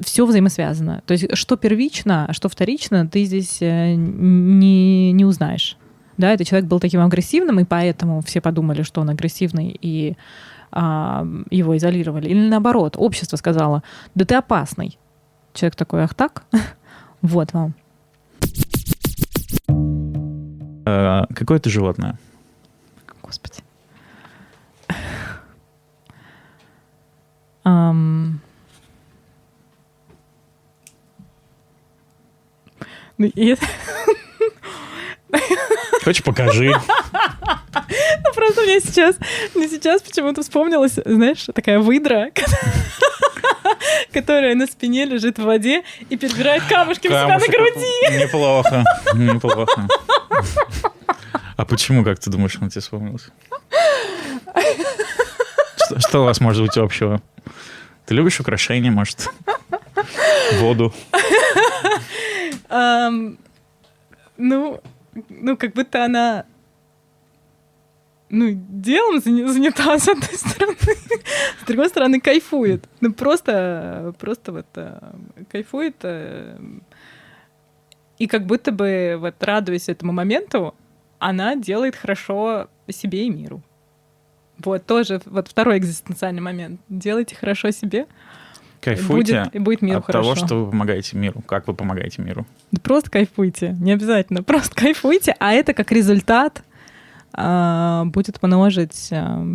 [0.00, 1.02] все взаимосвязано.
[1.06, 5.76] То есть что первично, а что вторично, ты здесь э, не, не узнаешь.
[6.16, 10.16] Да, этот человек был таким агрессивным, и поэтому все подумали, что он агрессивный, и
[10.70, 12.28] а, его изолировали.
[12.28, 13.82] Или наоборот, общество сказало,
[14.14, 14.98] да ты опасный.
[15.54, 16.44] Человек такой, ах так?
[17.22, 17.74] вот вам.
[20.86, 22.18] Э, какое ты животное?
[23.22, 23.62] Господи.
[33.28, 33.66] И это-
[36.04, 36.70] Хочешь, покажи.
[36.70, 39.16] ну, просто мне сейчас,
[39.54, 42.30] мне сейчас почему-то вспомнилась, знаешь, такая выдра,
[44.12, 48.20] которая на спине лежит в воде и перебирает камушки у себя на груди.
[48.22, 48.84] Неплохо,
[49.14, 49.88] неплохо.
[51.56, 53.30] А почему, как ты думаешь, он тебе вспомнился?
[55.76, 57.22] Что, что у вас может быть общего?
[58.06, 59.28] Ты любишь украшения, может?
[60.54, 60.92] Воду?
[62.74, 63.36] Ам,
[64.38, 64.80] ну,
[65.28, 66.46] ну, как будто она
[68.30, 70.76] ну, делом заня- занята, с одной стороны,
[71.60, 72.88] с другой стороны, кайфует.
[73.02, 74.98] Ну, просто, просто вот э,
[75.50, 75.96] кайфует.
[76.02, 76.56] э,
[78.18, 80.74] И как будто бы, вот радуясь этому моменту,
[81.18, 83.60] она делает хорошо себе и миру.
[84.64, 86.80] Вот тоже вот второй экзистенциальный момент.
[86.88, 88.06] Делайте хорошо себе,
[88.82, 90.34] Кайфуйте будет, и будет миру от хорошо.
[90.34, 91.40] того, что вы помогаете миру.
[91.46, 92.44] Как вы помогаете миру?
[92.72, 96.64] Да Просто кайфуйте, не обязательно, просто кайфуйте, а это как результат
[97.32, 99.46] а, будет множить а,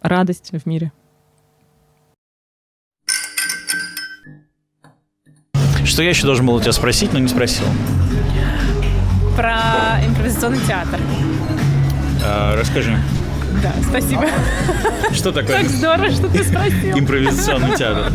[0.00, 0.92] радость в мире.
[5.84, 7.66] Что я еще должен был у тебя спросить, но не спросил?
[9.34, 11.00] Про импровизационный театр.
[12.24, 12.96] А, расскажи,
[13.62, 14.26] Да, спасибо.
[15.12, 16.98] что такое Так здорово, что ты спросил.
[16.98, 18.12] импровизационный театр?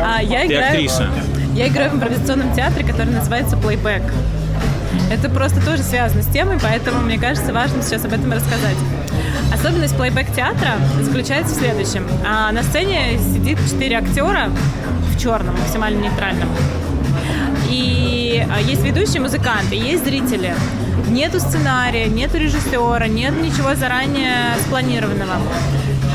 [0.00, 1.08] А, я Ты играю, актриса.
[1.54, 4.02] я играю в импровизационном театре, который называется Playback.
[5.10, 8.76] Это просто тоже связано с темой, поэтому мне кажется важно сейчас об этом рассказать.
[9.54, 10.72] Особенность плейбэк театра
[11.02, 12.06] заключается в следующем.
[12.26, 14.50] А, на сцене сидит четыре актера
[15.14, 16.48] в черном, максимально нейтральном.
[17.70, 20.54] И а, есть ведущие музыканты, есть зрители.
[21.08, 25.36] Нету сценария, нету режиссера, нет ничего заранее спланированного.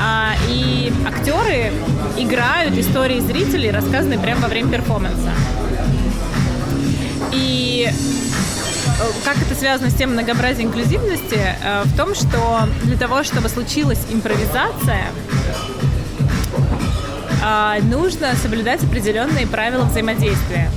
[0.04, 1.72] А, и актеры
[2.18, 5.32] играют истории зрителей, рассказанные прямо во время перформанса.
[7.32, 11.40] И э, как это связано с тем многообразием инклюзивности?
[11.64, 15.06] Э, В том, что для того, чтобы случилась импровизация,
[17.44, 20.70] а, нужно соблюдать определенные правила взаимодействия.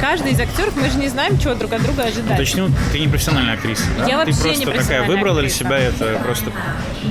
[0.00, 2.34] Каждый из актеров, мы же не знаем, чего друг от друга ожидать.
[2.38, 4.06] Уточню, ты не профессиональная актриса, да?
[4.06, 5.64] Я вообще Ты не просто такая профессиональная выбрала для актриса.
[5.64, 6.50] себя это просто...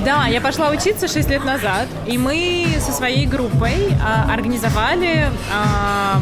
[0.06, 6.22] Да, я пошла учиться 6 лет назад, и мы со своей группой а, организовали а,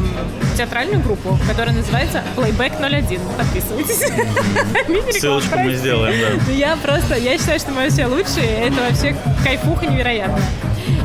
[0.56, 3.20] театральную группу, которая называется Playback 01.
[3.38, 5.20] Подписывайтесь.
[5.20, 6.52] Ссылочку мы сделаем, да.
[6.52, 10.42] Я просто, я считаю, что мы все лучшие, это вообще кайфуха невероятная.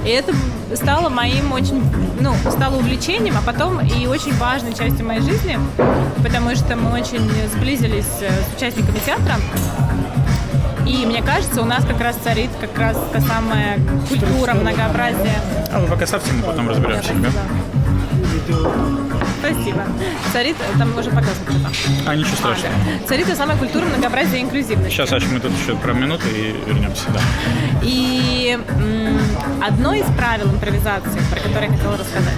[0.05, 0.33] И это
[0.75, 1.81] стало моим очень,
[2.19, 5.57] ну, стало увлечением, а потом и очень важной частью моей жизни,
[6.23, 9.35] потому что мы очень сблизились э, с участниками театра.
[10.85, 15.41] И мне кажется, у нас как раз царит как раз та самая культура многообразия.
[15.73, 17.13] А вы пока ставьте, мы потом разберемся.
[17.15, 17.29] да?
[19.39, 19.83] Спасибо.
[20.33, 21.35] Царит, там уже показано
[21.73, 22.09] что-то.
[22.09, 22.73] А, ничего А, страшного.
[23.01, 23.07] да.
[23.07, 24.91] Царит та самая культура многообразия и инклюзивности.
[24.93, 27.19] Сейчас, Саша, мы тут еще про минуту и вернемся, да.
[27.83, 29.19] И м,
[29.65, 32.33] одно из правил импровизации, про которое я хотела рассказать,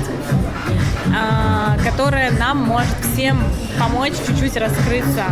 [1.15, 3.39] а, которое нам может всем
[3.79, 5.23] помочь чуть-чуть раскрыться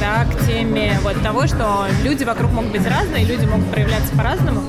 [0.00, 4.62] да, к теме вот того, что люди вокруг могут быть разные, люди могут проявляться по-разному.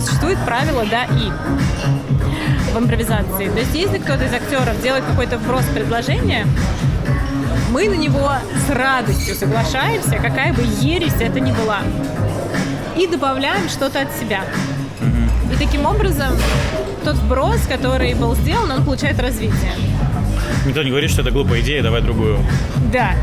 [0.00, 1.30] Существует правило «да» и
[2.72, 3.48] в импровизации.
[3.48, 6.46] То есть если кто-то из актеров делает какой-то вброс предложения,
[7.70, 8.30] мы на него
[8.66, 11.80] с радостью соглашаемся, какая бы ересь это ни была.
[12.96, 14.44] И добавляем что-то от себя.
[15.52, 16.32] И таким образом
[17.04, 19.72] тот вброс, который был сделан, он получает развитие.
[20.66, 22.38] Никто не говорит, что это глупая идея, давай другую.
[22.92, 23.14] Да.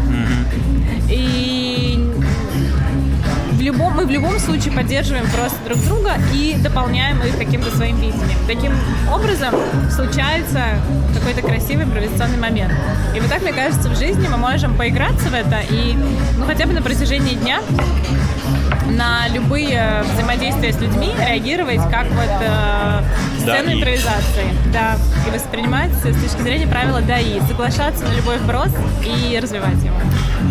[1.10, 1.59] И в
[3.72, 8.38] любом, мы в любом случае поддерживаем просто друг друга и дополняем их каким-то своим видением.
[8.48, 8.74] Таким
[9.12, 9.54] образом
[9.92, 10.64] случается
[11.14, 12.74] какой-то красивый импровизационный момент.
[13.16, 15.96] И вот так, мне кажется, в жизни мы можем поиграться в это и
[16.38, 17.60] ну, хотя бы на протяжении дня
[18.90, 23.02] на любые взаимодействия с людьми реагировать как вот э,
[23.38, 23.76] сцену Да, и.
[23.78, 24.46] импровизации.
[24.74, 24.98] Да.
[25.28, 28.70] И воспринимать с точки зрения правила да и соглашаться на любой вброс
[29.06, 29.96] и развивать его.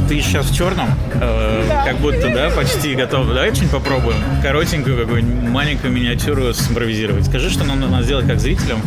[0.08, 1.84] Ты сейчас в черном, э, Да.
[1.84, 3.07] как будто, да, почти готов.
[3.10, 4.18] Давай что-нибудь попробуем.
[4.42, 7.26] Коротенькую какую-нибудь маленькую миниатюру симпровизировать.
[7.26, 8.80] Скажи, что нам надо сделать как зрителям.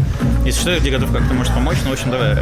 [0.45, 1.77] Если что, я тебе готов как-то, может, помочь.
[1.83, 2.35] Ну, в общем, давай.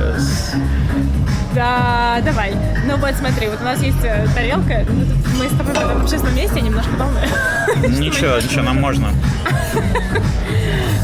[1.56, 2.53] Да, давай.
[2.85, 4.85] Ну вот смотри, вот у нас есть э, тарелка.
[4.89, 5.06] Ну,
[5.39, 7.27] Мы с тобой в этом общественном месте немножко полная.
[7.99, 9.10] Ничего, ничего, нам можно.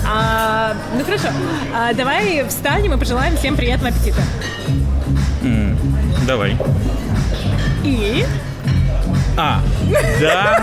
[0.07, 1.30] А, ну хорошо.
[1.76, 4.22] А, давай встанем и пожелаем всем приятного аппетита.
[5.41, 5.76] М,
[6.27, 6.56] Давай.
[7.84, 8.23] И
[9.35, 9.61] А,
[10.22, 10.60] да,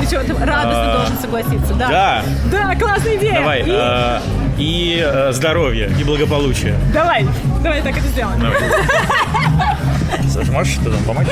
[0.00, 1.74] Еще радостно А, должен согласиться.
[1.74, 1.88] Да.
[1.88, 2.22] да.
[2.50, 3.34] Да, классная идея.
[3.40, 3.60] Давай.
[3.62, 4.20] И- э,
[4.58, 6.76] И э, здоровье, и благополучие.
[6.92, 7.26] Давай,
[7.62, 8.40] давай так это сделаем.
[10.28, 11.26] Саша, можешь что там помочь?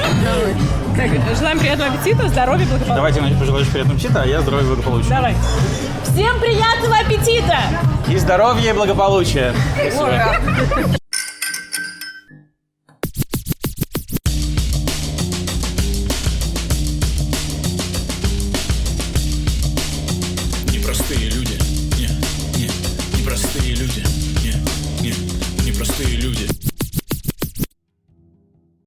[0.97, 2.95] Так, желаем приятного аппетита, здоровья, благополучия.
[2.95, 5.09] Давайте значит, пожелаешь приятного аппетита, а я здоровья и благополучия.
[5.11, 5.35] Давай.
[6.05, 7.57] Всем приятного аппетита!
[8.09, 9.53] И здоровья и благополучия.
[9.75, 10.96] Спасибо.